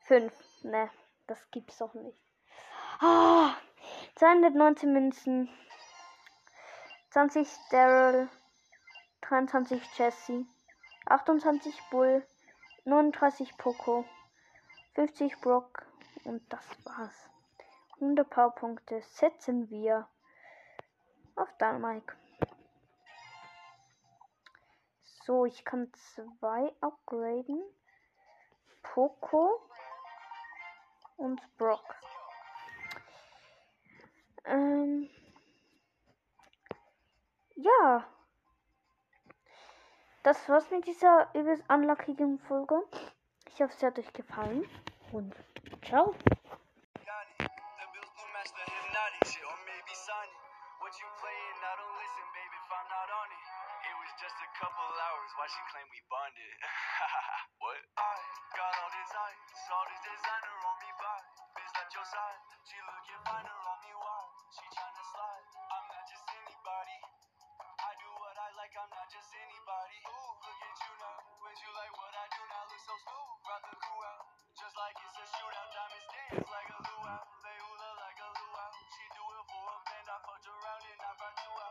Fünf, 0.00 0.34
ne, 0.62 0.90
das 1.26 1.50
gibt's 1.50 1.78
doch 1.78 1.94
nicht. 1.94 2.18
Ah, 3.00 3.54
219 4.16 4.92
Münzen, 4.92 5.48
20 7.10 7.48
Daryl, 7.70 8.28
23 9.22 9.82
Jesse, 9.98 10.44
28 11.06 11.74
Bull, 11.90 12.24
39 12.84 13.56
Poco, 13.56 14.04
50 14.94 15.40
Brock 15.40 15.86
und 16.24 16.42
das 16.52 16.64
war's. 16.84 17.30
100 17.94 18.28
Powerpunkte 18.28 19.00
setzen 19.02 19.70
wir 19.70 20.06
auf 21.34 21.48
Dynamike. 21.58 22.21
So, 25.24 25.46
ich 25.46 25.64
kann 25.64 25.92
zwei 25.94 26.72
upgraden. 26.80 27.62
Poco 28.82 29.60
und 31.16 31.40
Brock. 31.56 31.94
Ähm, 34.44 35.08
ja. 37.54 38.04
Das 40.24 40.48
war's 40.48 40.68
mit 40.70 40.86
dieser 40.86 41.32
übelst 41.34 41.62
unluckigen 41.68 42.40
Folge. 42.40 42.82
Ich 43.46 43.62
hoffe, 43.62 43.74
es 43.76 43.82
hat 43.82 43.98
euch 43.98 44.12
gefallen. 44.12 44.68
Und 45.12 45.34
ciao. 45.84 46.14
What 50.82 50.98
you 50.98 51.06
playing? 51.22 51.58
I 51.62 51.72
don't 51.78 51.94
listen, 51.94 52.26
baby, 52.34 52.58
if 52.58 52.72
I'm 52.74 52.88
not 52.90 53.08
on 53.08 53.30
it. 53.30 53.51
Was 54.12 54.20
just 54.28 54.44
a 54.44 54.50
couple 54.60 54.92
hours, 54.92 55.30
why 55.40 55.48
she 55.48 55.62
claim 55.72 55.88
we 55.88 55.96
bonded? 56.12 56.56
what? 57.64 57.80
I 57.96 58.16
got 58.52 58.72
all 58.84 58.92
this 58.92 59.08
ice, 59.08 59.40
all 59.72 59.86
this 59.88 60.04
designer 60.04 60.56
on 60.68 60.76
me 60.84 60.92
by. 61.00 61.20
Bitch 61.56 61.72
at 61.80 61.88
your 61.96 62.04
side, 62.04 62.40
she 62.60 62.76
looking 62.84 63.22
finer 63.24 63.56
on 63.56 63.78
me, 63.80 63.92
why? 63.96 64.24
She 64.52 64.68
tryna 64.68 65.04
slide, 65.16 65.46
I'm 65.64 65.86
not 65.88 66.04
just 66.12 66.28
anybody. 66.28 66.98
I 67.80 67.92
do 68.04 68.10
what 68.20 68.36
I 68.36 68.48
like, 68.60 68.76
I'm 68.76 68.92
not 68.92 69.08
just 69.08 69.32
anybody. 69.32 69.98
Ooh, 70.04 70.32
look 70.44 70.60
at 70.60 70.76
you 70.76 70.92
now, 71.00 71.18
when 71.40 71.56
you 71.56 71.70
like 71.72 71.94
what 71.96 72.12
I 72.12 72.26
do 72.36 72.42
now, 72.52 72.64
look 72.68 72.82
so 72.84 72.94
smooth, 73.08 73.31